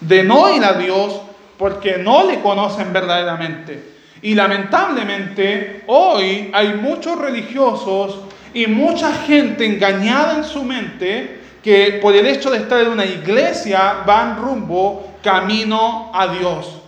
De 0.00 0.22
no 0.22 0.54
ir 0.54 0.64
a 0.64 0.74
Dios 0.74 1.20
porque 1.58 1.98
no 1.98 2.24
le 2.24 2.40
conocen 2.40 2.92
verdaderamente. 2.92 3.96
Y 4.22 4.34
lamentablemente 4.34 5.84
hoy 5.86 6.50
hay 6.52 6.74
muchos 6.74 7.18
religiosos 7.18 8.20
y 8.56 8.66
mucha 8.68 9.12
gente 9.12 9.66
engañada 9.66 10.38
en 10.38 10.44
su 10.44 10.64
mente 10.64 11.40
que 11.62 11.98
por 12.00 12.16
el 12.16 12.24
hecho 12.24 12.50
de 12.50 12.56
estar 12.56 12.80
en 12.80 12.88
una 12.88 13.04
iglesia 13.04 14.02
van 14.06 14.38
rumbo 14.38 15.12
camino 15.22 16.10
a 16.14 16.28
Dios. 16.28 16.78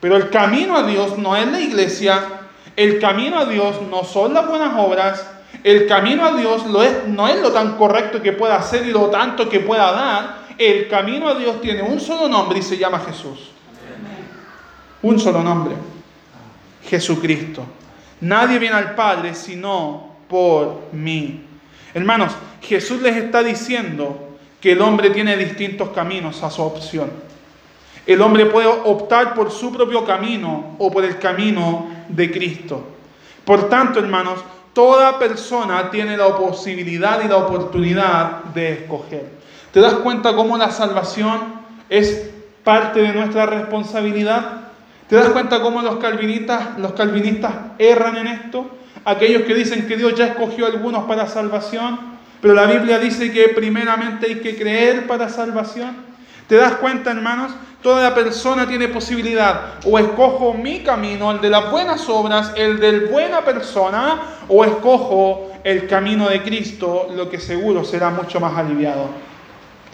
Pero 0.00 0.16
el 0.16 0.30
camino 0.30 0.78
a 0.78 0.84
Dios 0.84 1.18
no 1.18 1.36
es 1.36 1.46
la 1.48 1.60
iglesia, 1.60 2.22
el 2.76 2.98
camino 2.98 3.40
a 3.40 3.44
Dios 3.44 3.76
no 3.90 4.04
son 4.04 4.32
las 4.32 4.48
buenas 4.48 4.72
obras, 4.78 5.30
el 5.62 5.86
camino 5.86 6.24
a 6.24 6.32
Dios 6.32 6.64
no 6.64 7.28
es 7.28 7.42
lo 7.42 7.52
tan 7.52 7.76
correcto 7.76 8.22
que 8.22 8.32
pueda 8.32 8.56
hacer 8.56 8.86
y 8.86 8.90
lo 8.90 9.10
tanto 9.10 9.50
que 9.50 9.60
pueda 9.60 9.92
dar. 9.92 10.40
El 10.56 10.88
camino 10.88 11.28
a 11.28 11.34
Dios 11.34 11.60
tiene 11.60 11.82
un 11.82 12.00
solo 12.00 12.26
nombre 12.26 12.58
y 12.58 12.62
se 12.62 12.78
llama 12.78 13.00
Jesús. 13.00 13.50
Un 15.02 15.20
solo 15.20 15.42
nombre. 15.42 15.74
Jesucristo. 16.88 17.64
Nadie 18.22 18.58
viene 18.58 18.76
al 18.76 18.94
Padre 18.94 19.34
sino 19.34 20.09
por 20.30 20.88
mí. 20.92 21.44
Hermanos, 21.92 22.32
Jesús 22.62 23.02
les 23.02 23.16
está 23.16 23.42
diciendo 23.42 24.38
que 24.60 24.72
el 24.72 24.80
hombre 24.80 25.10
tiene 25.10 25.36
distintos 25.36 25.88
caminos 25.90 26.42
a 26.42 26.50
su 26.50 26.62
opción. 26.62 27.10
El 28.06 28.22
hombre 28.22 28.46
puede 28.46 28.68
optar 28.68 29.34
por 29.34 29.50
su 29.50 29.72
propio 29.72 30.04
camino 30.04 30.76
o 30.78 30.90
por 30.90 31.04
el 31.04 31.18
camino 31.18 31.88
de 32.08 32.30
Cristo. 32.30 32.82
Por 33.44 33.68
tanto, 33.68 33.98
hermanos, 33.98 34.40
toda 34.72 35.18
persona 35.18 35.90
tiene 35.90 36.16
la 36.16 36.36
posibilidad 36.36 37.22
y 37.24 37.28
la 37.28 37.36
oportunidad 37.38 38.44
de 38.54 38.72
escoger. 38.72 39.26
¿Te 39.72 39.80
das 39.80 39.94
cuenta 39.94 40.34
cómo 40.34 40.56
la 40.56 40.70
salvación 40.70 41.60
es 41.88 42.30
parte 42.62 43.00
de 43.00 43.12
nuestra 43.12 43.46
responsabilidad? 43.46 44.60
¿Te 45.08 45.16
das 45.16 45.30
cuenta 45.30 45.60
cómo 45.60 45.82
los 45.82 45.96
calvinistas, 45.96 46.78
los 46.78 46.92
calvinistas 46.92 47.52
erran 47.78 48.16
en 48.16 48.26
esto? 48.28 48.70
Aquellos 49.04 49.42
que 49.42 49.54
dicen 49.54 49.86
que 49.86 49.96
Dios 49.96 50.14
ya 50.14 50.26
escogió 50.26 50.66
a 50.66 50.68
algunos 50.68 51.04
para 51.04 51.26
salvación, 51.26 51.98
pero 52.40 52.54
la 52.54 52.66
Biblia 52.66 52.98
dice 52.98 53.32
que 53.32 53.48
primeramente 53.48 54.26
hay 54.26 54.36
que 54.36 54.56
creer 54.56 55.06
para 55.06 55.28
salvación. 55.28 55.96
¿Te 56.46 56.56
das 56.56 56.72
cuenta, 56.74 57.10
hermanos? 57.10 57.52
Toda 57.82 58.14
persona 58.14 58.66
tiene 58.66 58.88
posibilidad. 58.88 59.74
O 59.84 59.98
escojo 59.98 60.54
mi 60.54 60.80
camino, 60.80 61.30
el 61.30 61.40
de 61.40 61.50
las 61.50 61.70
buenas 61.70 62.08
obras, 62.08 62.52
el 62.56 62.80
del 62.80 63.06
buena 63.06 63.42
persona, 63.42 64.20
o 64.48 64.64
escojo 64.64 65.52
el 65.64 65.86
camino 65.86 66.28
de 66.28 66.42
Cristo, 66.42 67.08
lo 67.14 67.28
que 67.30 67.38
seguro 67.38 67.84
será 67.84 68.10
mucho 68.10 68.40
más 68.40 68.56
aliviado. 68.56 69.08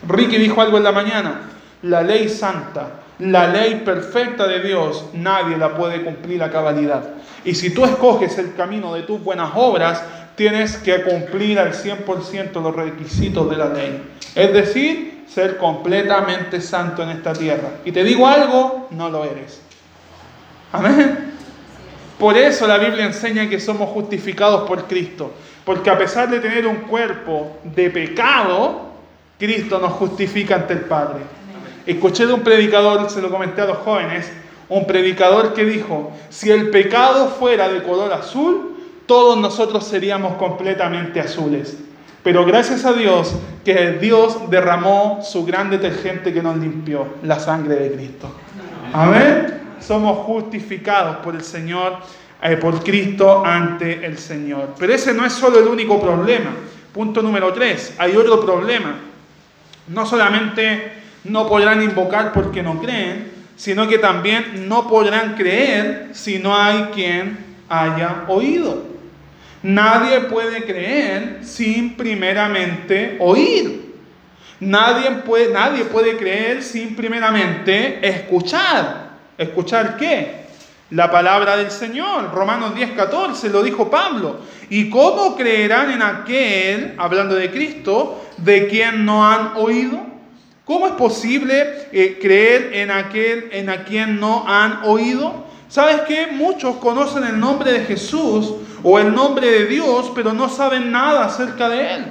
Ricky 0.07 0.37
dijo 0.37 0.61
algo 0.61 0.77
en 0.79 0.85
la 0.85 0.93
mañana, 0.93 1.41
la 1.83 2.03
ley 2.03 2.29
santa 2.29 3.06
La 3.19 3.47
ley 3.47 3.83
perfecta 3.85 4.47
de 4.47 4.61
Dios 4.61 5.07
nadie 5.15 5.57
la 5.57 5.75
puede 5.75 6.03
cumplir 6.03 6.43
a 6.43 6.51
cabalidad. 6.51 7.03
Y 7.45 7.55
si 7.55 7.71
tú 7.71 7.85
escoges 7.85 8.37
el 8.39 8.55
camino 8.55 8.93
de 8.93 9.03
tus 9.03 9.23
buenas 9.23 9.53
obras, 9.55 10.03
tienes 10.35 10.77
que 10.77 11.03
cumplir 11.03 11.59
al 11.59 11.73
100% 11.73 12.63
los 12.63 12.77
requisitos 12.77 13.49
de 13.49 13.57
la 13.57 13.69
ley. 13.69 14.03
Es 14.35 14.53
decir, 14.53 15.25
ser 15.27 15.57
completamente 15.57 16.61
santo 16.61 17.03
en 17.03 17.11
esta 17.11 17.33
tierra. 17.33 17.71
Y 17.85 17.93
te 17.93 18.05
digo 18.05 18.27
algo, 18.27 18.89
no 18.91 19.09
lo 19.09 19.25
eres. 19.25 19.63
Amén. 20.73 21.33
Por 22.19 22.37
eso 22.37 22.67
la 22.67 22.79
Biblia 22.79 23.05
enseña 23.05 23.49
que 23.49 23.61
somos 23.61 23.91
justificados 23.91 24.69
por 24.69 24.85
Cristo. 24.85 25.33
Porque 25.65 25.91
a 25.91 25.99
pesar 25.99 26.31
de 26.31 26.41
tener 26.41 26.67
un 26.67 26.77
cuerpo 26.77 27.59
de 27.65 27.91
pecado, 27.91 28.93
Cristo 29.39 29.79
nos 29.79 29.93
justifica 29.93 30.57
ante 30.57 30.75
el 30.75 30.81
Padre. 30.81 31.21
Escuché 31.87 32.27
de 32.27 32.33
un 32.33 32.41
predicador, 32.41 33.09
se 33.09 33.23
lo 33.23 33.31
comenté 33.31 33.63
a 33.63 33.67
los 33.67 33.79
jóvenes, 33.79 34.31
un 34.69 34.87
predicador 34.87 35.55
que 35.55 35.65
dijo, 35.65 36.13
si 36.29 36.51
el 36.51 36.71
pecado 36.71 37.29
fuera 37.29 37.69
de 37.69 37.83
color 37.83 38.13
azul, 38.13 38.77
todos 39.07 39.39
nosotros 39.39 39.87
seríamos 39.87 40.35
completamente 40.35 41.21
azules. 41.21 41.79
Pero 42.25 42.45
gracias 42.45 42.85
a 42.85 42.93
Dios 42.93 43.37
que 43.65 43.93
Dios 43.93 44.51
derramó 44.51 45.21
su 45.23 45.45
gran 45.45 45.71
detergente 45.71 46.33
que 46.33 46.43
nos 46.43 46.57
limpió, 46.57 47.07
la 47.23 47.39
sangre 47.39 47.77
de 47.77 47.93
Cristo. 47.93 48.29
Amén. 48.93 49.61
Somos 49.79 50.19
justificados 50.27 51.19
por 51.19 51.37
el 51.37 51.43
Señor, 51.43 51.99
eh, 52.43 52.57
por 52.57 52.83
Cristo 52.83 53.45
ante 53.47 54.05
el 54.05 54.19
Señor. 54.19 54.71
Pero 54.77 54.93
ese 54.93 55.15
no 55.15 55.25
es 55.25 55.35
solo 55.35 55.61
el 55.61 55.69
único 55.69 56.01
problema. 56.01 56.51
Punto 56.93 57.23
número 57.23 57.53
tres, 57.53 57.95
hay 57.99 58.17
otro 58.17 58.41
problema. 58.41 58.97
No 59.87 60.05
solamente 60.05 60.96
no 61.29 61.49
podrán 61.49 61.83
invocar 61.83 62.33
porque 62.33 62.63
no 62.63 62.81
creen, 62.81 63.33
sino 63.57 63.89
que 63.89 63.99
también 63.99 64.69
no 64.69 64.87
podrán 64.89 65.35
creer 65.35 66.11
si 66.13 66.39
no 66.39 66.57
hay 66.57 66.91
quien 66.95 67.39
haya 67.69 68.25
oído. 68.29 68.85
Nadie 69.63 70.21
puede 70.21 70.65
creer 70.65 71.41
sin 71.43 71.97
primeramente 71.97 73.17
oír. 73.19 73.95
Nadie 74.61 75.11
puede, 75.11 75.53
nadie 75.53 75.85
puede 75.85 76.17
creer 76.17 76.63
sin 76.63 76.95
primeramente 76.95 77.99
escuchar. 78.07 79.07
¿Escuchar 79.37 79.97
qué? 79.97 80.47
La 80.91 81.11
palabra 81.11 81.57
del 81.57 81.71
Señor. 81.71 82.33
Romanos 82.33 82.75
10, 82.75 82.93
14 82.93 83.49
lo 83.51 83.63
dijo 83.63 83.91
Pablo. 83.91 84.41
¿Y 84.71 84.89
cómo 84.89 85.37
creerán 85.37 85.91
en 85.91 86.03
aquel, 86.03 86.95
hablando 86.97 87.35
de 87.35 87.51
Cristo, 87.51 88.25
de 88.37 88.69
quien 88.69 89.05
no 89.05 89.27
han 89.27 89.53
oído? 89.57 90.16
¿Cómo 90.67 90.89
es 90.89 90.95
posible 90.95 91.87
eh, 91.93 92.19
creer 92.21 92.71
en 92.75 92.91
aquel 92.91 93.51
en 93.53 93.71
a 93.71 93.85
quien 93.85 94.19
no 94.19 94.45
han 94.49 94.81
oído? 94.83 95.47
¿Sabes 95.69 96.01
qué? 96.09 96.27
Muchos 96.27 96.77
conocen 96.79 97.23
el 97.23 97.39
nombre 97.39 97.71
de 97.71 97.85
Jesús 97.85 98.53
o 98.83 98.99
el 98.99 99.15
nombre 99.15 99.49
de 99.49 99.67
Dios, 99.67 100.11
pero 100.13 100.33
no 100.33 100.49
saben 100.49 100.91
nada 100.91 101.25
acerca 101.25 101.69
de 101.69 101.95
Él. 101.95 102.05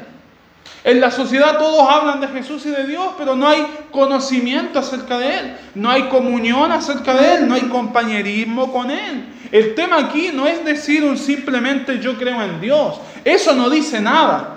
En 0.85 1.01
la 1.01 1.11
sociedad 1.11 1.57
todos 1.57 1.85
hablan 1.89 2.21
de 2.21 2.29
Jesús 2.29 2.65
y 2.65 2.69
de 2.69 2.87
Dios, 2.87 3.09
pero 3.17 3.35
no 3.35 3.45
hay 3.45 3.67
conocimiento 3.91 4.79
acerca 4.79 5.17
de 5.17 5.37
Él, 5.37 5.57
no 5.73 5.89
hay 5.89 6.03
comunión 6.03 6.71
acerca 6.71 7.13
de 7.13 7.35
Él, 7.35 7.49
no 7.49 7.55
hay 7.55 7.63
compañerismo 7.63 8.71
con 8.71 8.89
Él. 8.89 9.25
El 9.51 9.75
tema 9.75 9.97
aquí 9.97 10.31
no 10.33 10.47
es 10.47 10.63
decir 10.63 11.03
un 11.03 11.17
simplemente 11.17 11.99
yo 11.99 12.17
creo 12.17 12.41
en 12.41 12.61
Dios, 12.61 13.01
eso 13.25 13.53
no 13.53 13.69
dice 13.69 13.99
nada. 13.99 14.54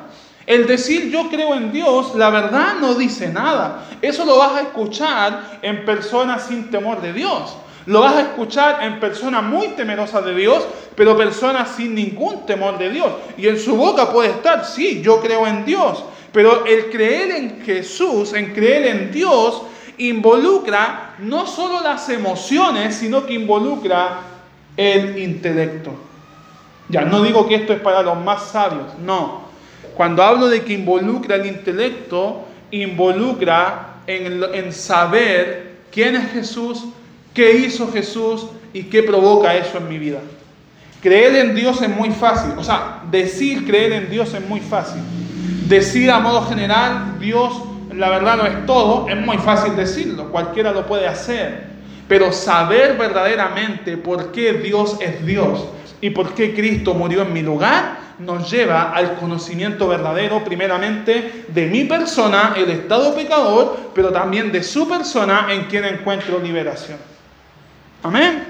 El 0.48 0.66
decir 0.66 1.10
yo 1.10 1.28
creo 1.28 1.54
en 1.54 1.72
Dios, 1.72 2.14
la 2.14 2.30
verdad 2.30 2.76
no 2.80 2.94
dice 2.94 3.28
nada. 3.28 3.84
Eso 4.00 4.24
lo 4.24 4.38
vas 4.38 4.52
a 4.52 4.62
escuchar 4.62 5.58
en 5.60 5.84
personas 5.84 6.46
sin 6.46 6.70
temor 6.70 7.02
de 7.02 7.12
Dios. 7.12 7.54
Lo 7.84 8.00
vas 8.00 8.14
a 8.16 8.22
escuchar 8.22 8.82
en 8.82 8.98
personas 8.98 9.42
muy 9.42 9.68
temerosas 9.68 10.24
de 10.24 10.34
Dios, 10.34 10.66
pero 10.96 11.18
personas 11.18 11.68
sin 11.76 11.94
ningún 11.94 12.46
temor 12.46 12.78
de 12.78 12.88
Dios. 12.88 13.08
Y 13.36 13.46
en 13.46 13.58
su 13.60 13.76
boca 13.76 14.10
puede 14.10 14.30
estar, 14.30 14.64
sí, 14.64 15.02
yo 15.02 15.20
creo 15.20 15.46
en 15.46 15.66
Dios. 15.66 16.02
Pero 16.32 16.64
el 16.64 16.88
creer 16.88 17.30
en 17.32 17.62
Jesús, 17.62 18.32
en 18.32 18.54
creer 18.54 18.86
en 18.86 19.12
Dios, 19.12 19.60
involucra 19.98 21.14
no 21.18 21.46
solo 21.46 21.82
las 21.82 22.08
emociones, 22.08 22.94
sino 22.94 23.26
que 23.26 23.34
involucra 23.34 24.20
el 24.78 25.18
intelecto. 25.18 25.92
Ya, 26.88 27.02
no 27.02 27.22
digo 27.22 27.46
que 27.46 27.56
esto 27.56 27.74
es 27.74 27.80
para 27.80 28.02
los 28.02 28.16
más 28.16 28.44
sabios, 28.44 28.98
no. 28.98 29.47
Cuando 29.98 30.22
hablo 30.22 30.46
de 30.46 30.62
que 30.62 30.74
involucra 30.74 31.34
el 31.34 31.46
intelecto, 31.46 32.46
involucra 32.70 33.96
en, 34.06 34.72
saber 34.72 35.72
quién 35.90 36.14
es 36.14 36.30
Jesús, 36.30 36.84
qué 37.34 37.56
hizo 37.56 37.90
Jesús 37.90 38.46
y 38.72 38.84
qué 38.84 39.02
provoca 39.02 39.56
eso 39.56 39.78
en 39.78 39.88
mi 39.88 39.98
vida. 39.98 40.20
Creer 41.02 41.34
en 41.34 41.56
Dios 41.56 41.82
es 41.82 41.88
muy 41.88 42.10
fácil, 42.10 42.52
o 42.56 42.62
sea, 42.62 43.02
decir 43.10 43.66
creer 43.66 43.92
en 43.92 44.08
Dios 44.08 44.32
es 44.34 44.48
muy 44.48 44.60
fácil. 44.60 45.02
Decir 45.66 46.12
a 46.12 46.20
modo 46.20 46.42
general, 46.42 47.18
Dios 47.18 47.60
la 47.92 48.08
verdad 48.08 48.36
no 48.36 48.46
es 48.46 48.66
todo, 48.66 49.08
es 49.08 49.16
muy 49.16 49.38
fácil 49.38 49.74
decirlo, 49.74 50.30
cualquiera 50.30 50.70
lo 50.70 50.86
puede 50.86 51.08
hacer. 51.08 51.64
Pero 52.06 52.32
saber 52.32 52.96
verdaderamente 52.96 53.96
por 53.96 54.30
qué 54.30 54.52
Dios 54.52 54.96
es 55.00 55.26
Dios 55.26 55.66
y 56.00 56.10
por 56.10 56.34
qué 56.34 56.54
Cristo 56.54 56.94
murió 56.94 57.22
en 57.22 57.32
mi 57.32 57.42
lugar, 57.42 57.98
nos 58.18 58.50
lleva 58.50 58.92
al 58.92 59.14
conocimiento 59.16 59.86
verdadero, 59.88 60.42
primeramente, 60.44 61.44
de 61.48 61.66
mi 61.66 61.84
persona, 61.84 62.54
el 62.56 62.70
estado 62.70 63.14
pecador, 63.14 63.78
pero 63.94 64.10
también 64.10 64.50
de 64.50 64.62
su 64.62 64.88
persona 64.88 65.46
en 65.50 65.64
quien 65.64 65.84
encuentro 65.84 66.38
liberación. 66.40 66.98
Amén. 68.02 68.44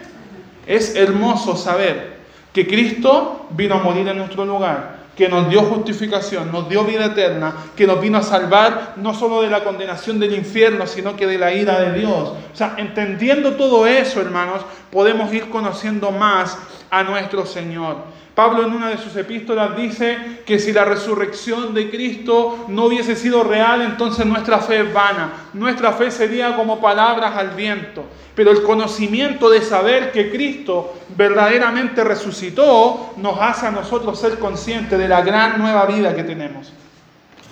Es 0.66 0.94
hermoso 0.96 1.56
saber 1.56 2.18
que 2.52 2.66
Cristo 2.66 3.46
vino 3.50 3.76
a 3.76 3.82
morir 3.82 4.08
en 4.08 4.18
nuestro 4.18 4.44
lugar, 4.44 4.98
que 5.16 5.28
nos 5.28 5.48
dio 5.48 5.62
justificación, 5.62 6.50
nos 6.52 6.68
dio 6.68 6.84
vida 6.84 7.06
eterna, 7.06 7.54
que 7.76 7.86
nos 7.86 8.00
vino 8.00 8.18
a 8.18 8.22
salvar 8.22 8.94
no 8.96 9.14
solo 9.14 9.42
de 9.42 9.50
la 9.50 9.64
condenación 9.64 10.18
del 10.18 10.34
infierno, 10.34 10.86
sino 10.86 11.16
que 11.16 11.26
de 11.26 11.38
la 11.38 11.52
ira 11.52 11.80
de 11.80 11.98
Dios. 11.98 12.12
O 12.52 12.56
sea, 12.56 12.74
entendiendo 12.78 13.52
todo 13.52 13.86
eso, 13.86 14.20
hermanos, 14.20 14.62
podemos 14.90 15.32
ir 15.32 15.50
conociendo 15.50 16.10
más 16.10 16.56
a 16.90 17.02
nuestro 17.02 17.46
Señor. 17.46 17.96
Pablo 18.34 18.64
en 18.64 18.72
una 18.72 18.90
de 18.90 18.98
sus 18.98 19.16
epístolas 19.16 19.76
dice 19.76 20.16
que 20.46 20.60
si 20.60 20.72
la 20.72 20.84
resurrección 20.84 21.74
de 21.74 21.90
Cristo 21.90 22.66
no 22.68 22.84
hubiese 22.84 23.16
sido 23.16 23.42
real, 23.42 23.82
entonces 23.82 24.24
nuestra 24.26 24.60
fe 24.60 24.82
es 24.82 24.92
vana. 24.92 25.32
Nuestra 25.54 25.92
fe 25.92 26.10
sería 26.12 26.54
como 26.54 26.80
palabras 26.80 27.34
al 27.36 27.50
viento. 27.50 28.04
Pero 28.36 28.52
el 28.52 28.62
conocimiento 28.62 29.50
de 29.50 29.60
saber 29.60 30.12
que 30.12 30.30
Cristo 30.30 30.94
verdaderamente 31.16 32.04
resucitó 32.04 33.12
nos 33.16 33.40
hace 33.40 33.66
a 33.66 33.72
nosotros 33.72 34.20
ser 34.20 34.38
conscientes 34.38 34.96
de 34.96 35.08
la 35.08 35.22
gran 35.22 35.58
nueva 35.58 35.84
vida 35.86 36.14
que 36.14 36.22
tenemos. 36.22 36.72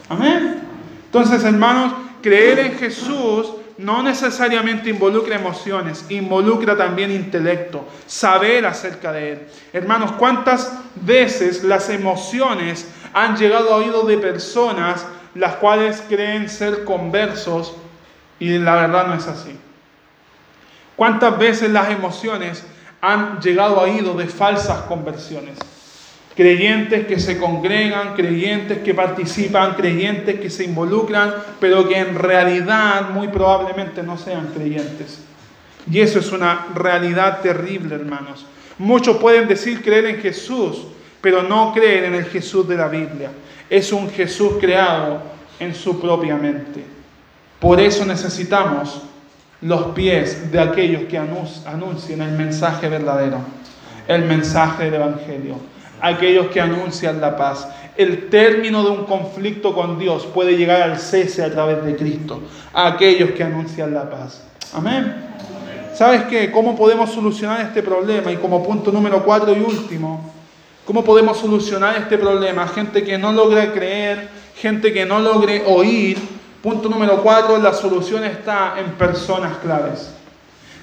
Amén. 0.08 0.60
Entonces, 1.06 1.42
hermanos, 1.42 1.94
creer 2.22 2.60
en 2.60 2.78
Jesús 2.78 3.54
no 3.78 4.02
necesariamente 4.02 4.90
involucra 4.90 5.36
emociones, 5.36 6.06
involucra 6.08 6.76
también 6.76 7.10
intelecto, 7.10 7.86
saber 8.06 8.64
acerca 8.64 9.12
de 9.12 9.32
Él. 9.32 9.46
Hermanos, 9.72 10.12
¿cuántas 10.12 10.72
veces 10.94 11.62
las 11.62 11.90
emociones 11.90 12.88
han 13.12 13.36
llegado 13.36 13.72
a 13.72 13.76
oídos 13.76 14.06
de 14.06 14.18
personas 14.18 15.06
las 15.34 15.56
cuales 15.56 16.02
creen 16.08 16.48
ser 16.48 16.84
conversos 16.84 17.74
y 18.38 18.58
la 18.58 18.76
verdad 18.76 19.06
no 19.08 19.14
es 19.14 19.26
así? 19.26 19.58
¿Cuántas 20.96 21.38
veces 21.38 21.70
las 21.70 21.90
emociones 21.90 22.64
han 23.02 23.40
llegado 23.40 23.78
a 23.78 23.82
oídos 23.82 24.16
de 24.16 24.26
falsas 24.26 24.78
conversiones? 24.82 25.58
Creyentes 26.36 27.06
que 27.06 27.18
se 27.18 27.38
congregan, 27.38 28.14
creyentes 28.14 28.78
que 28.78 28.92
participan, 28.92 29.74
creyentes 29.74 30.38
que 30.38 30.50
se 30.50 30.64
involucran, 30.64 31.34
pero 31.58 31.88
que 31.88 31.98
en 31.98 32.14
realidad 32.14 33.08
muy 33.10 33.28
probablemente 33.28 34.02
no 34.02 34.18
sean 34.18 34.48
creyentes. 34.54 35.24
Y 35.90 36.00
eso 36.00 36.18
es 36.18 36.30
una 36.30 36.66
realidad 36.74 37.40
terrible, 37.40 37.94
hermanos. 37.94 38.44
Muchos 38.78 39.16
pueden 39.16 39.48
decir 39.48 39.82
creer 39.82 40.04
en 40.04 40.20
Jesús, 40.20 40.82
pero 41.22 41.42
no 41.42 41.72
creer 41.72 42.04
en 42.04 42.14
el 42.14 42.26
Jesús 42.26 42.68
de 42.68 42.76
la 42.76 42.88
Biblia. 42.88 43.30
Es 43.70 43.90
un 43.90 44.10
Jesús 44.10 44.54
creado 44.60 45.22
en 45.58 45.74
su 45.74 45.98
propia 45.98 46.36
mente. 46.36 46.84
Por 47.58 47.80
eso 47.80 48.04
necesitamos 48.04 49.00
los 49.62 49.86
pies 49.94 50.52
de 50.52 50.60
aquellos 50.60 51.04
que 51.04 51.16
anuncian 51.16 52.20
el 52.20 52.32
mensaje 52.32 52.90
verdadero, 52.90 53.38
el 54.06 54.24
mensaje 54.24 54.84
del 54.84 54.94
Evangelio 54.96 55.75
aquellos 56.00 56.48
que 56.48 56.60
anuncian 56.60 57.20
la 57.20 57.36
paz. 57.36 57.68
El 57.96 58.28
término 58.28 58.84
de 58.84 58.90
un 58.90 59.04
conflicto 59.04 59.74
con 59.74 59.98
Dios 59.98 60.26
puede 60.26 60.56
llegar 60.56 60.82
al 60.82 60.98
cese 60.98 61.42
a 61.42 61.50
través 61.50 61.84
de 61.84 61.96
Cristo, 61.96 62.40
a 62.72 62.88
aquellos 62.88 63.30
que 63.30 63.42
anuncian 63.42 63.94
la 63.94 64.08
paz. 64.10 64.42
Amén. 64.74 65.14
¿Sabes 65.94 66.24
qué? 66.24 66.50
¿Cómo 66.50 66.76
podemos 66.76 67.10
solucionar 67.10 67.62
este 67.62 67.82
problema? 67.82 68.30
Y 68.30 68.36
como 68.36 68.62
punto 68.62 68.92
número 68.92 69.24
cuatro 69.24 69.56
y 69.56 69.60
último, 69.60 70.30
¿cómo 70.84 71.02
podemos 71.02 71.38
solucionar 71.38 71.96
este 71.96 72.18
problema? 72.18 72.68
Gente 72.68 73.02
que 73.02 73.16
no 73.16 73.32
logra 73.32 73.72
creer, 73.72 74.28
gente 74.56 74.92
que 74.92 75.06
no 75.06 75.18
logre 75.18 75.64
oír. 75.66 76.18
Punto 76.62 76.90
número 76.90 77.22
cuatro, 77.22 77.56
la 77.56 77.72
solución 77.72 78.24
está 78.24 78.74
en 78.78 78.92
personas 78.92 79.56
claves. 79.58 80.12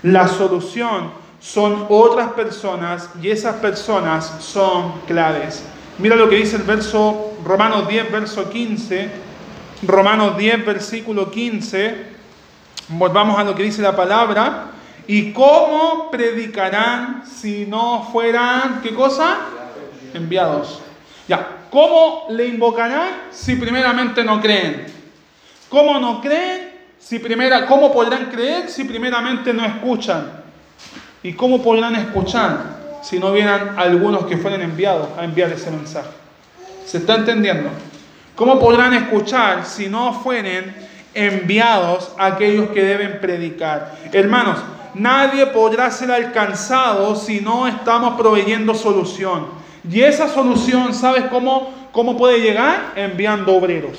La 0.02 0.28
solución 0.28 1.12
son 1.44 1.88
otras 1.90 2.32
personas 2.32 3.10
y 3.22 3.30
esas 3.30 3.58
personas 3.58 4.38
son 4.40 5.02
claves. 5.06 5.62
Mira 5.98 6.16
lo 6.16 6.30
que 6.30 6.38
dice 6.38 6.56
el 6.56 6.64
verso 6.64 7.34
Romanos 7.44 7.88
10, 7.90 8.12
verso 8.12 8.50
15. 8.50 9.10
Romanos 9.86 10.38
10, 10.38 10.66
versículo 10.66 11.30
15. 11.30 12.14
Volvamos 12.88 13.38
a 13.38 13.44
lo 13.44 13.54
que 13.54 13.64
dice 13.64 13.82
la 13.82 13.94
palabra. 13.94 14.68
¿Y 15.06 15.34
cómo 15.34 16.10
predicarán 16.10 17.24
si 17.28 17.66
no 17.66 18.08
fueran, 18.10 18.80
qué 18.82 18.96
cosa? 18.96 19.40
Enviados. 20.14 20.82
Ya, 21.28 21.66
¿cómo 21.70 22.28
le 22.30 22.48
invocarán 22.48 23.24
si 23.32 23.58
primeramente 23.58 24.24
no 24.24 24.40
creen? 24.40 24.86
¿Cómo 25.68 26.00
no 26.00 26.22
creen 26.22 26.72
si 26.98 27.20
primera, 27.20 27.66
cómo 27.66 27.92
podrán 27.92 28.28
creer 28.28 28.70
si 28.70 28.86
primeramente 28.86 29.54
no 29.54 29.66
escuchan? 29.66 30.43
¿Y 31.24 31.32
cómo 31.34 31.64
podrán 31.64 31.96
escuchar 31.96 33.00
si 33.02 33.18
no 33.18 33.32
vieran 33.32 33.76
algunos 33.78 34.26
que 34.26 34.38
fueran 34.38 34.62
enviados 34.62 35.08
a 35.18 35.24
enviar 35.24 35.52
ese 35.54 35.72
mensaje? 35.72 36.10
¿Se 36.86 36.98
está 36.98 37.16
entendiendo? 37.16 37.70
¿Cómo 38.36 38.60
podrán 38.60 38.94
escuchar 38.94 39.66
si 39.66 39.88
no 39.88 40.14
fueren 40.22 40.76
enviados 41.14 42.12
aquellos 42.18 42.70
que 42.72 42.84
deben 42.84 43.22
predicar? 43.22 43.96
Hermanos, 44.12 44.58
nadie 44.96 45.48
podrá 45.48 45.90
ser 45.92 46.12
alcanzado 46.12 47.16
si 47.16 47.40
no 47.40 47.68
estamos 47.68 48.20
proveyendo 48.20 48.76
solución. 48.76 49.46
Y 49.90 50.02
esa 50.02 50.28
solución, 50.28 50.94
¿sabes 50.94 51.24
cómo, 51.26 51.72
cómo 51.94 52.18
puede 52.18 52.40
llegar? 52.42 52.92
Enviando 52.96 53.56
obreros. 53.56 53.98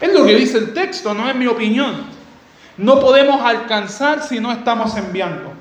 Es 0.00 0.12
lo 0.12 0.26
que 0.26 0.34
dice 0.34 0.58
el 0.58 0.74
texto, 0.74 1.14
no 1.14 1.28
es 1.30 1.34
mi 1.34 1.46
opinión. 1.46 2.04
No 2.76 3.00
podemos 3.00 3.40
alcanzar 3.40 4.22
si 4.22 4.38
no 4.38 4.52
estamos 4.52 4.94
enviando. 4.96 5.57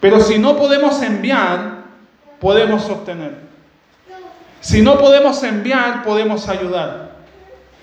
Pero 0.00 0.20
si 0.20 0.38
no 0.38 0.56
podemos 0.56 1.02
enviar, 1.02 1.84
podemos 2.40 2.82
sostener. 2.84 3.48
Si 4.60 4.82
no 4.82 4.98
podemos 4.98 5.42
enviar, 5.42 6.02
podemos 6.02 6.48
ayudar. 6.48 7.16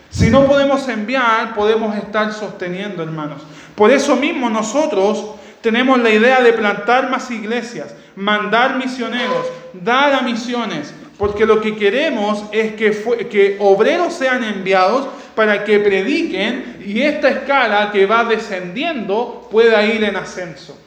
Si 0.10 0.30
no 0.30 0.46
podemos 0.46 0.88
enviar, 0.88 1.54
podemos 1.56 1.96
estar 1.98 2.32
sosteniendo, 2.32 3.04
hermanos. 3.04 3.42
Por 3.76 3.92
eso 3.92 4.16
mismo 4.16 4.50
nosotros 4.50 5.26
tenemos 5.62 6.00
la 6.00 6.10
idea 6.10 6.42
de 6.42 6.54
plantar 6.54 7.10
más 7.10 7.30
iglesias, 7.32 7.94
mandar 8.16 8.78
misioneros, 8.78 9.46
dar 9.74 10.14
a 10.14 10.22
misiones, 10.22 10.94
porque 11.18 11.46
lo 11.46 11.60
que 11.60 11.76
queremos 11.76 12.46
es 12.52 12.74
que, 12.74 12.92
que 13.30 13.58
obreros 13.60 14.14
sean 14.14 14.44
enviados 14.44 15.08
para 15.36 15.66
que 15.66 15.80
prediquen 15.80 16.78
y 16.86 17.02
esta 17.02 17.30
escala 17.30 17.92
que 17.92 18.06
va 18.06 18.24
descendiendo 18.24 19.48
pueda 19.52 19.84
ir 19.86 20.04
en 20.04 20.16
ascenso. 20.16 20.78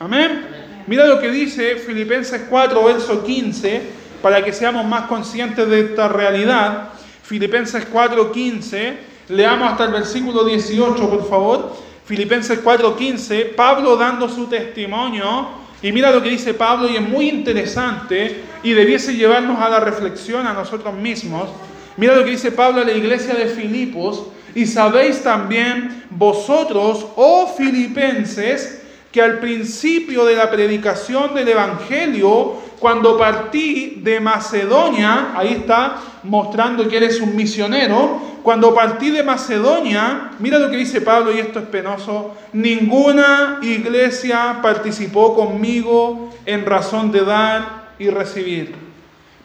Amén. 0.00 0.63
Mira 0.86 1.06
lo 1.06 1.18
que 1.18 1.30
dice 1.30 1.76
Filipenses 1.76 2.42
4, 2.48 2.84
verso 2.84 3.24
15, 3.24 3.82
para 4.20 4.44
que 4.44 4.52
seamos 4.52 4.84
más 4.84 5.06
conscientes 5.06 5.68
de 5.68 5.80
esta 5.80 6.08
realidad. 6.08 6.90
Filipenses 7.22 7.86
4, 7.90 8.30
15, 8.30 8.98
leamos 9.30 9.72
hasta 9.72 9.84
el 9.84 9.92
versículo 9.92 10.44
18, 10.44 11.08
por 11.08 11.28
favor. 11.28 11.76
Filipenses 12.04 12.58
4, 12.62 12.96
15, 12.96 13.44
Pablo 13.56 13.96
dando 13.96 14.28
su 14.28 14.46
testimonio. 14.46 15.64
Y 15.80 15.90
mira 15.90 16.10
lo 16.10 16.22
que 16.22 16.28
dice 16.30 16.52
Pablo 16.52 16.88
y 16.88 16.96
es 16.96 17.08
muy 17.08 17.30
interesante 17.30 18.42
y 18.62 18.72
debiese 18.72 19.14
llevarnos 19.14 19.60
a 19.60 19.70
la 19.70 19.80
reflexión 19.80 20.46
a 20.46 20.52
nosotros 20.52 20.94
mismos. 20.94 21.48
Mira 21.96 22.14
lo 22.14 22.24
que 22.24 22.30
dice 22.32 22.52
Pablo 22.52 22.82
a 22.82 22.84
la 22.84 22.92
iglesia 22.92 23.34
de 23.34 23.46
Filipos. 23.46 24.26
Y 24.54 24.66
sabéis 24.66 25.22
también 25.22 26.04
vosotros, 26.10 27.06
oh 27.16 27.52
filipenses, 27.56 28.83
que 29.14 29.22
al 29.22 29.38
principio 29.38 30.24
de 30.24 30.34
la 30.34 30.50
predicación 30.50 31.34
del 31.36 31.46
Evangelio, 31.46 32.54
cuando 32.80 33.16
partí 33.16 34.00
de 34.02 34.18
Macedonia, 34.18 35.28
ahí 35.36 35.52
está 35.52 35.98
mostrando 36.24 36.88
que 36.88 36.96
eres 36.96 37.20
un 37.20 37.36
misionero, 37.36 38.20
cuando 38.42 38.74
partí 38.74 39.10
de 39.10 39.22
Macedonia, 39.22 40.32
mira 40.40 40.58
lo 40.58 40.68
que 40.68 40.78
dice 40.78 41.00
Pablo 41.00 41.32
y 41.32 41.38
esto 41.38 41.60
es 41.60 41.66
penoso, 41.66 42.34
ninguna 42.52 43.60
iglesia 43.62 44.58
participó 44.60 45.36
conmigo 45.36 46.30
en 46.44 46.66
razón 46.66 47.12
de 47.12 47.24
dar 47.24 47.92
y 48.00 48.10
recibir. 48.10 48.74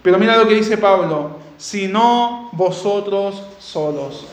Pero 0.02 0.18
mira 0.18 0.36
lo 0.36 0.48
que 0.48 0.56
dice 0.56 0.80
Pablo, 0.80 1.38
sino 1.60 2.50
vosotros 2.54 3.44
solos. 3.60 4.26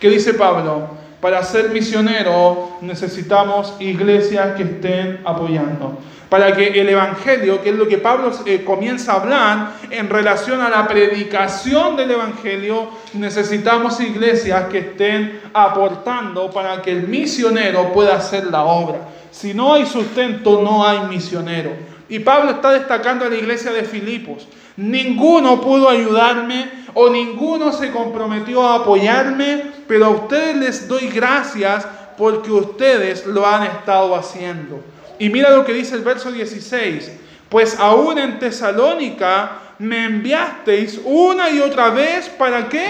¿Qué 0.00 0.10
dice 0.10 0.34
Pablo? 0.34 0.99
Para 1.20 1.42
ser 1.42 1.68
misionero 1.70 2.78
necesitamos 2.80 3.74
iglesias 3.78 4.56
que 4.56 4.62
estén 4.62 5.20
apoyando. 5.24 5.98
Para 6.30 6.54
que 6.54 6.68
el 6.80 6.88
Evangelio, 6.88 7.60
que 7.60 7.70
es 7.70 7.74
lo 7.74 7.88
que 7.88 7.98
Pablo 7.98 8.30
eh, 8.46 8.62
comienza 8.64 9.12
a 9.12 9.16
hablar 9.16 9.72
en 9.90 10.08
relación 10.08 10.60
a 10.60 10.70
la 10.70 10.86
predicación 10.86 11.96
del 11.96 12.12
Evangelio, 12.12 12.88
necesitamos 13.14 14.00
iglesias 14.00 14.66
que 14.70 14.78
estén 14.78 15.40
aportando 15.52 16.50
para 16.50 16.80
que 16.80 16.92
el 16.92 17.08
misionero 17.08 17.92
pueda 17.92 18.16
hacer 18.16 18.46
la 18.46 18.62
obra. 18.62 19.00
Si 19.32 19.52
no 19.52 19.74
hay 19.74 19.86
sustento, 19.86 20.62
no 20.62 20.86
hay 20.86 21.00
misionero. 21.08 21.72
Y 22.08 22.20
Pablo 22.20 22.52
está 22.52 22.72
destacando 22.72 23.24
a 23.24 23.28
la 23.28 23.36
iglesia 23.36 23.72
de 23.72 23.82
Filipos. 23.82 24.46
Ninguno 24.80 25.60
pudo 25.60 25.90
ayudarme 25.90 26.70
o 26.94 27.10
ninguno 27.10 27.70
se 27.70 27.90
comprometió 27.90 28.66
a 28.66 28.76
apoyarme, 28.76 29.62
pero 29.86 30.06
a 30.06 30.08
ustedes 30.08 30.56
les 30.56 30.88
doy 30.88 31.08
gracias 31.08 31.86
porque 32.16 32.50
ustedes 32.50 33.26
lo 33.26 33.46
han 33.46 33.64
estado 33.64 34.16
haciendo. 34.16 34.82
Y 35.18 35.28
mira 35.28 35.50
lo 35.50 35.66
que 35.66 35.74
dice 35.74 35.96
el 35.96 36.00
verso 36.00 36.32
16, 36.32 37.12
pues 37.50 37.78
aún 37.78 38.18
en 38.18 38.38
Tesalónica 38.38 39.52
me 39.78 40.06
enviasteis 40.06 40.98
una 41.04 41.50
y 41.50 41.60
otra 41.60 41.90
vez 41.90 42.30
para 42.30 42.70
qué? 42.70 42.86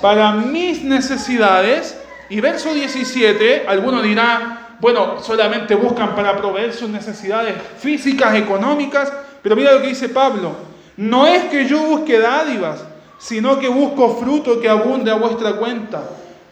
Para 0.00 0.32
mis 0.32 0.82
necesidades. 0.82 2.00
Y 2.30 2.40
verso 2.40 2.72
17, 2.72 3.66
alguno 3.68 4.00
dirá, 4.00 4.76
bueno, 4.80 5.20
solamente 5.20 5.74
buscan 5.74 6.14
para 6.14 6.38
proveer 6.38 6.72
sus 6.72 6.88
necesidades 6.88 7.54
físicas, 7.78 8.34
económicas, 8.34 9.12
pero 9.42 9.56
mira 9.56 9.72
lo 9.72 9.82
que 9.82 9.88
dice 9.88 10.08
Pablo, 10.08 10.54
no 10.96 11.26
es 11.26 11.44
que 11.44 11.66
yo 11.66 11.82
busque 11.86 12.18
dádivas, 12.18 12.84
sino 13.18 13.58
que 13.58 13.68
busco 13.68 14.16
fruto 14.16 14.60
que 14.60 14.68
abunde 14.68 15.10
a 15.10 15.14
vuestra 15.14 15.54
cuenta. 15.54 16.02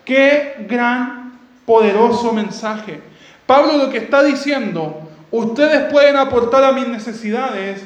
Qué 0.05 0.66
gran, 0.68 1.38
poderoso 1.66 2.33
mensaje. 2.33 3.01
Pablo 3.46 3.77
lo 3.77 3.90
que 3.90 3.98
está 3.98 4.22
diciendo, 4.22 5.09
ustedes 5.31 5.90
pueden 5.92 6.16
aportar 6.16 6.64
a 6.64 6.72
mis 6.72 6.88
necesidades, 6.88 7.83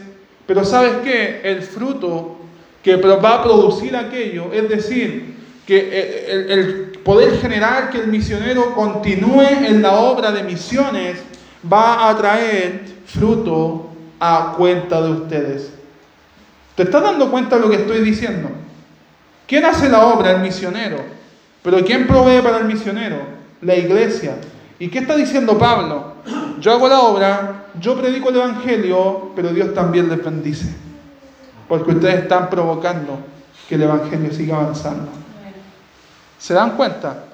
pero 0.47 0.65
¿sabes 0.65 0.95
qué? 1.05 1.41
El 1.45 1.63
fruto 1.63 2.37
que 2.83 2.97
va 2.97 3.35
a 3.35 3.43
producir 3.43 3.97
aquello, 3.97 4.53
es 4.53 4.69
decir, 4.69 5.37
que 5.67 6.27
el, 6.29 6.51
el 6.51 6.93
poder 7.05 7.39
generar 7.41 7.91
que 7.91 7.99
el 7.99 8.09
misionero 8.09 8.75
continúe 8.75 9.43
en 9.43 9.83
la 9.83 9.95
obra 9.95 10.33
de 10.33 10.43
misiones, 10.43 11.19
va 11.71 12.09
a 12.09 12.17
traer 12.17 12.83
fruto 13.07 13.92
a 14.25 14.55
cuenta 14.57 15.03
de 15.03 15.11
ustedes. 15.11 15.73
¿Te 16.77 16.85
estás 16.85 17.03
dando 17.03 17.29
cuenta 17.29 17.57
de 17.57 17.63
lo 17.63 17.69
que 17.69 17.75
estoy 17.75 18.03
diciendo? 18.03 18.51
¿Quién 19.49 19.65
hace 19.65 19.89
la 19.89 20.07
obra? 20.07 20.31
El 20.31 20.41
misionero. 20.41 20.99
Pero 21.61 21.85
¿quién 21.85 22.07
provee 22.07 22.41
para 22.41 22.59
el 22.59 22.67
misionero? 22.67 23.17
La 23.63 23.75
iglesia. 23.75 24.37
¿Y 24.79 24.89
qué 24.91 25.01
está 25.01 25.17
diciendo 25.17 25.59
Pablo? 25.59 26.13
Yo 26.61 26.73
hago 26.73 26.89
la 26.89 27.01
obra, 27.01 27.65
yo 27.81 28.01
predico 28.01 28.29
el 28.29 28.37
Evangelio, 28.37 29.33
pero 29.35 29.49
Dios 29.49 29.75
también 29.75 30.09
les 30.09 30.25
bendice. 30.25 30.73
Porque 31.67 31.91
ustedes 31.91 32.23
están 32.23 32.49
provocando 32.49 33.19
que 33.69 33.75
el 33.75 33.83
Evangelio 33.83 34.33
siga 34.33 34.55
avanzando. 34.55 35.11
¿Se 36.39 36.55
dan 36.55 36.77
cuenta? 36.77 37.25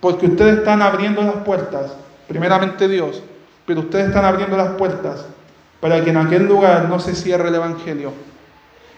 Porque 0.00 0.26
ustedes 0.26 0.58
están 0.58 0.82
abriendo 0.82 1.22
las 1.22 1.36
puertas, 1.44 1.92
primeramente 2.26 2.88
Dios, 2.88 3.22
pero 3.64 3.80
ustedes 3.80 4.08
están 4.08 4.24
abriendo 4.24 4.56
las 4.56 4.70
puertas 4.70 5.24
para 5.82 6.04
que 6.04 6.10
en 6.10 6.16
aquel 6.16 6.46
lugar 6.46 6.88
no 6.88 7.00
se 7.00 7.12
cierre 7.12 7.48
el 7.48 7.56
Evangelio 7.56 8.12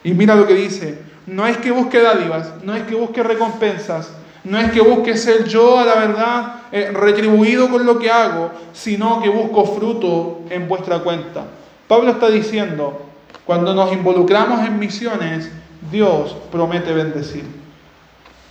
y 0.04 0.12
mira 0.12 0.34
lo 0.34 0.46
que 0.46 0.54
dice, 0.54 0.98
no 1.26 1.46
es 1.46 1.56
que 1.56 1.70
busque 1.70 2.02
dádivas, 2.02 2.62
no 2.62 2.74
es 2.74 2.82
que 2.82 2.94
busque 2.94 3.22
recompensas, 3.22 4.10
no 4.44 4.60
es 4.60 4.70
que 4.70 4.82
busque 4.82 5.16
ser 5.16 5.44
yo 5.44 5.78
a 5.78 5.86
la 5.86 5.94
verdad 5.94 6.54
eh, 6.70 6.90
retribuido 6.92 7.70
con 7.70 7.86
lo 7.86 7.98
que 7.98 8.10
hago, 8.10 8.50
sino 8.74 9.22
que 9.22 9.30
busco 9.30 9.64
fruto 9.64 10.42
en 10.50 10.68
vuestra 10.68 10.98
cuenta. 10.98 11.44
Pablo 11.88 12.10
está 12.10 12.28
diciendo, 12.28 13.06
cuando 13.46 13.72
nos 13.72 13.90
involucramos 13.94 14.66
en 14.66 14.78
misiones, 14.78 15.50
Dios 15.90 16.36
promete 16.52 16.92
bendecir. 16.92 17.46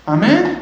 Amén. 0.07 0.57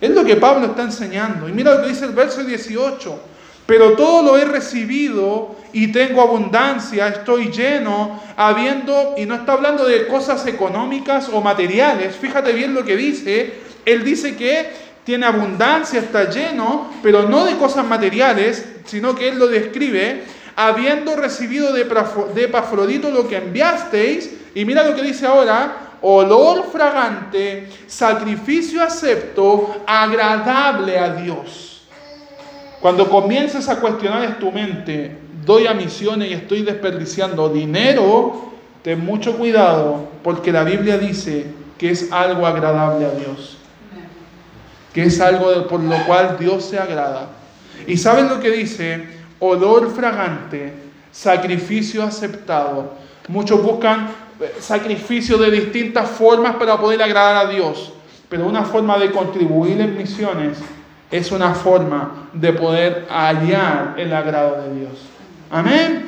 Es 0.00 0.10
lo 0.10 0.24
que 0.24 0.36
Pablo 0.36 0.66
está 0.66 0.82
enseñando. 0.82 1.46
Y 1.46 1.52
mira 1.52 1.74
lo 1.74 1.82
que 1.82 1.88
dice 1.88 2.06
el 2.06 2.12
verso 2.12 2.42
18. 2.42 3.18
Pero 3.66 3.92
todo 3.92 4.22
lo 4.22 4.38
he 4.38 4.44
recibido 4.44 5.56
y 5.72 5.88
tengo 5.88 6.22
abundancia, 6.22 7.08
estoy 7.08 7.50
lleno, 7.50 8.22
habiendo, 8.36 9.14
y 9.16 9.26
no 9.26 9.34
está 9.34 9.52
hablando 9.52 9.84
de 9.84 10.06
cosas 10.06 10.46
económicas 10.46 11.28
o 11.32 11.40
materiales, 11.40 12.14
fíjate 12.16 12.52
bien 12.52 12.74
lo 12.74 12.84
que 12.84 12.96
dice, 12.96 13.54
él 13.84 14.04
dice 14.04 14.36
que 14.36 14.70
tiene 15.04 15.26
abundancia, 15.26 16.00
está 16.00 16.30
lleno, 16.30 16.90
pero 17.02 17.28
no 17.28 17.44
de 17.44 17.56
cosas 17.56 17.86
materiales, 17.86 18.64
sino 18.84 19.14
que 19.14 19.28
él 19.28 19.38
lo 19.38 19.48
describe, 19.48 20.22
habiendo 20.54 21.16
recibido 21.16 21.72
de 21.72 21.82
Epafrodito 22.44 23.10
lo 23.10 23.28
que 23.28 23.36
enviasteis, 23.36 24.30
y 24.54 24.64
mira 24.64 24.84
lo 24.84 24.94
que 24.94 25.02
dice 25.02 25.26
ahora, 25.26 25.98
olor 26.02 26.70
fragante, 26.70 27.68
sacrificio 27.86 28.82
acepto, 28.82 29.82
agradable 29.86 30.98
a 30.98 31.10
Dios. 31.14 31.75
Cuando 32.86 33.10
comiences 33.10 33.68
a 33.68 33.80
cuestionar 33.80 34.22
en 34.22 34.38
tu 34.38 34.52
mente, 34.52 35.18
doy 35.44 35.66
a 35.66 35.74
misiones 35.74 36.30
y 36.30 36.34
estoy 36.34 36.62
desperdiciando 36.62 37.48
dinero, 37.48 38.52
ten 38.82 39.04
mucho 39.04 39.36
cuidado, 39.36 40.08
porque 40.22 40.52
la 40.52 40.62
Biblia 40.62 40.96
dice 40.96 41.46
que 41.78 41.90
es 41.90 42.12
algo 42.12 42.46
agradable 42.46 43.06
a 43.06 43.10
Dios. 43.10 43.56
Que 44.94 45.02
es 45.02 45.20
algo 45.20 45.66
por 45.66 45.80
lo 45.80 45.96
cual 46.06 46.36
Dios 46.38 46.64
se 46.64 46.78
agrada. 46.78 47.30
¿Y 47.88 47.96
saben 47.96 48.28
lo 48.28 48.38
que 48.38 48.52
dice? 48.52 49.04
Olor 49.40 49.92
fragante, 49.92 50.72
sacrificio 51.10 52.04
aceptado. 52.04 52.92
Muchos 53.26 53.64
buscan 53.64 54.10
sacrificio 54.60 55.38
de 55.38 55.50
distintas 55.50 56.08
formas 56.08 56.54
para 56.54 56.78
poder 56.78 57.02
agradar 57.02 57.48
a 57.48 57.50
Dios. 57.50 57.92
Pero 58.28 58.46
una 58.46 58.62
forma 58.62 58.96
de 58.96 59.10
contribuir 59.10 59.80
en 59.80 59.98
misiones 59.98 60.58
es 61.10 61.30
una 61.30 61.54
forma 61.54 62.28
de 62.32 62.52
poder 62.52 63.06
hallar 63.08 63.94
el 63.96 64.12
agrado 64.12 64.62
de 64.62 64.80
Dios. 64.80 64.92
Amén. 65.50 66.06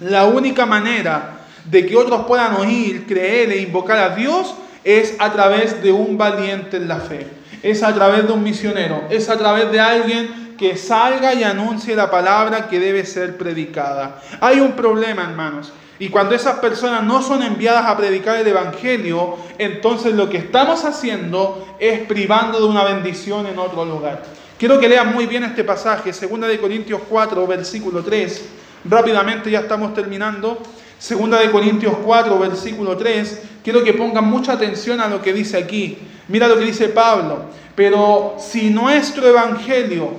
La 0.00 0.26
única 0.26 0.66
manera 0.66 1.40
de 1.64 1.86
que 1.86 1.96
otros 1.96 2.24
puedan 2.26 2.56
oír, 2.56 3.06
creer 3.06 3.50
e 3.50 3.62
invocar 3.62 3.98
a 3.98 4.16
Dios 4.16 4.54
es 4.84 5.14
a 5.18 5.32
través 5.32 5.82
de 5.82 5.92
un 5.92 6.16
valiente 6.16 6.76
en 6.76 6.88
la 6.88 6.96
fe. 6.96 7.26
Es 7.62 7.82
a 7.82 7.94
través 7.94 8.26
de 8.26 8.32
un 8.32 8.42
misionero. 8.42 9.04
Es 9.10 9.28
a 9.28 9.36
través 9.36 9.70
de 9.70 9.80
alguien 9.80 10.54
que 10.58 10.76
salga 10.76 11.34
y 11.34 11.42
anuncie 11.42 11.96
la 11.96 12.10
palabra 12.10 12.68
que 12.68 12.80
debe 12.80 13.04
ser 13.04 13.36
predicada. 13.36 14.20
Hay 14.40 14.60
un 14.60 14.72
problema, 14.72 15.22
hermanos. 15.22 15.72
Y 16.00 16.08
cuando 16.08 16.34
esas 16.34 16.58
personas 16.60 17.04
no 17.04 17.20
son 17.20 17.42
enviadas 17.42 17.84
a 17.84 17.94
predicar 17.94 18.38
el 18.38 18.46
Evangelio, 18.46 19.36
entonces 19.58 20.14
lo 20.14 20.30
que 20.30 20.38
estamos 20.38 20.82
haciendo 20.86 21.76
es 21.78 22.00
privando 22.06 22.58
de 22.58 22.64
una 22.64 22.84
bendición 22.84 23.46
en 23.46 23.58
otro 23.58 23.84
lugar. 23.84 24.22
Quiero 24.58 24.80
que 24.80 24.88
lean 24.88 25.12
muy 25.12 25.26
bien 25.26 25.44
este 25.44 25.62
pasaje, 25.62 26.10
2 26.10 26.40
de 26.48 26.58
Corintios 26.58 27.02
4, 27.06 27.46
versículo 27.46 28.02
3. 28.02 28.48
Rápidamente 28.86 29.50
ya 29.50 29.60
estamos 29.60 29.92
terminando. 29.92 30.58
2 31.06 31.38
de 31.38 31.50
Corintios 31.50 31.94
4, 32.02 32.38
versículo 32.38 32.96
3. 32.96 33.42
Quiero 33.62 33.84
que 33.84 33.92
pongan 33.92 34.24
mucha 34.24 34.54
atención 34.54 35.02
a 35.02 35.08
lo 35.08 35.20
que 35.20 35.34
dice 35.34 35.58
aquí. 35.58 35.98
Mira 36.28 36.48
lo 36.48 36.56
que 36.56 36.64
dice 36.64 36.88
Pablo. 36.88 37.42
Pero 37.76 38.36
si 38.38 38.70
nuestro 38.70 39.26
evangelio, 39.26 40.12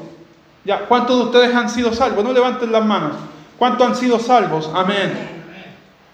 ya, 0.63 0.86
¿cuántos 0.86 1.17
de 1.17 1.23
ustedes 1.23 1.55
han 1.55 1.71
sido 1.71 1.91
salvos? 1.91 2.23
No 2.23 2.34
levanten 2.34 2.71
las 2.71 2.86
manos. 2.86 3.13
¿Cuántos 3.57 3.88
han 3.88 3.95
sido 3.95 4.19
salvos? 4.19 4.69
Amén. 4.75 5.40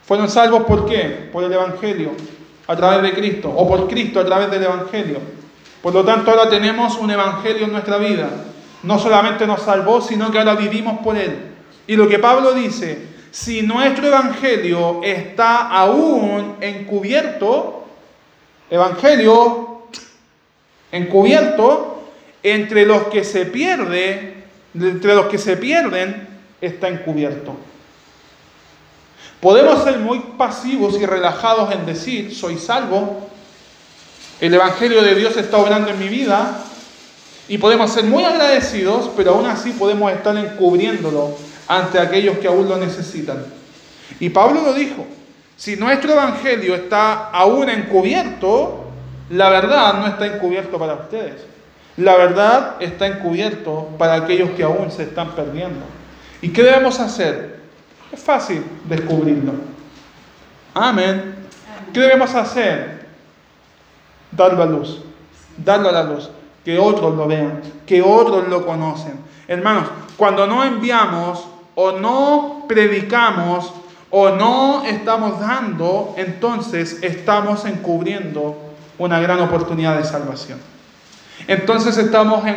Fueron 0.07 0.29
salvos 0.29 0.63
por 0.63 0.85
qué? 0.85 1.27
Por 1.33 1.43
el 1.43 1.51
Evangelio, 1.51 2.11
a 2.65 2.75
través 2.77 3.01
de 3.01 3.13
Cristo, 3.13 3.49
o 3.53 3.67
por 3.67 3.89
Cristo 3.89 4.21
a 4.21 4.25
través 4.25 4.49
del 4.49 4.63
Evangelio. 4.63 5.19
Por 5.81 5.93
lo 5.93 6.05
tanto, 6.05 6.31
ahora 6.31 6.49
tenemos 6.49 6.97
un 6.97 7.11
Evangelio 7.11 7.65
en 7.65 7.73
nuestra 7.73 7.97
vida. 7.97 8.29
No 8.83 8.99
solamente 8.99 9.45
nos 9.45 9.63
salvó, 9.63 9.99
sino 9.99 10.31
que 10.31 10.39
ahora 10.39 10.55
vivimos 10.55 10.99
por 10.99 11.17
Él. 11.17 11.35
Y 11.87 11.97
lo 11.97 12.07
que 12.07 12.19
Pablo 12.19 12.53
dice, 12.53 12.99
si 13.31 13.63
nuestro 13.63 14.07
Evangelio 14.07 15.01
está 15.03 15.67
aún 15.67 16.55
encubierto, 16.61 17.85
Evangelio 18.69 19.81
encubierto, 20.93 22.03
entre 22.43 22.85
los 22.85 23.07
que 23.07 23.25
se 23.25 23.45
pierde, 23.45 24.45
entre 24.73 25.15
los 25.15 25.25
que 25.25 25.37
se 25.37 25.57
pierden, 25.57 26.29
está 26.61 26.87
encubierto. 26.87 27.57
Podemos 29.41 29.83
ser 29.83 29.99
muy 29.99 30.19
pasivos 30.37 30.99
y 30.99 31.05
relajados 31.05 31.71
en 31.73 31.85
decir, 31.85 32.35
soy 32.35 32.57
salvo, 32.57 33.27
el 34.39 34.53
Evangelio 34.53 35.01
de 35.01 35.15
Dios 35.15 35.37
está 35.37 35.57
obrando 35.57 35.89
en 35.89 35.99
mi 35.99 36.07
vida, 36.07 36.63
y 37.49 37.57
podemos 37.57 37.91
ser 37.91 38.03
muy 38.03 38.23
agradecidos, 38.23 39.09
pero 39.15 39.35
aún 39.35 39.45
así 39.45 39.71
podemos 39.71 40.11
estar 40.11 40.35
encubriéndolo 40.35 41.35
ante 41.67 41.99
aquellos 41.99 42.37
que 42.39 42.47
aún 42.47 42.67
lo 42.67 42.77
necesitan. 42.77 43.45
Y 44.19 44.29
Pablo 44.29 44.61
lo 44.61 44.73
dijo, 44.73 45.05
si 45.55 45.75
nuestro 45.75 46.13
Evangelio 46.13 46.75
está 46.75 47.29
aún 47.29 47.69
encubierto, 47.69 48.85
la 49.29 49.49
verdad 49.49 49.93
no 49.93 50.07
está 50.07 50.25
encubierto 50.25 50.77
para 50.77 50.95
ustedes. 50.95 51.41
La 51.95 52.15
verdad 52.15 52.75
está 52.79 53.07
encubierto 53.07 53.89
para 53.97 54.15
aquellos 54.15 54.51
que 54.51 54.63
aún 54.63 54.91
se 54.91 55.03
están 55.03 55.31
perdiendo. 55.31 55.85
¿Y 56.41 56.49
qué 56.49 56.63
debemos 56.63 56.99
hacer? 56.99 57.56
Es 58.17 58.23
fácil 58.23 58.63
descubrirlo. 58.89 59.53
Amén. 60.73 61.35
¿Qué 61.93 61.99
debemos 61.99 62.33
hacer? 62.33 63.07
Darlo 64.31 64.63
a 64.63 64.65
luz. 64.65 65.01
Darlo 65.57 65.89
a 65.89 65.91
la 65.91 66.03
luz. 66.03 66.29
Que 66.65 66.79
otros 66.79 67.15
lo 67.15 67.27
vean. 67.27 67.61
Que 67.85 68.01
otros 68.01 68.47
lo 68.47 68.65
conocen. 68.65 69.19
Hermanos, 69.47 69.87
cuando 70.17 70.47
no 70.47 70.63
enviamos 70.63 71.47
o 71.75 71.91
no 71.91 72.65
predicamos 72.67 73.71
o 74.09 74.31
no 74.31 74.83
estamos 74.85 75.39
dando, 75.39 76.15
entonces 76.17 76.99
estamos 77.03 77.65
encubriendo 77.65 78.57
una 78.97 79.19
gran 79.19 79.39
oportunidad 79.41 79.95
de 79.97 80.05
salvación. 80.05 80.59
Entonces 81.47 81.97
estamos 81.97 82.39
en 82.39 82.45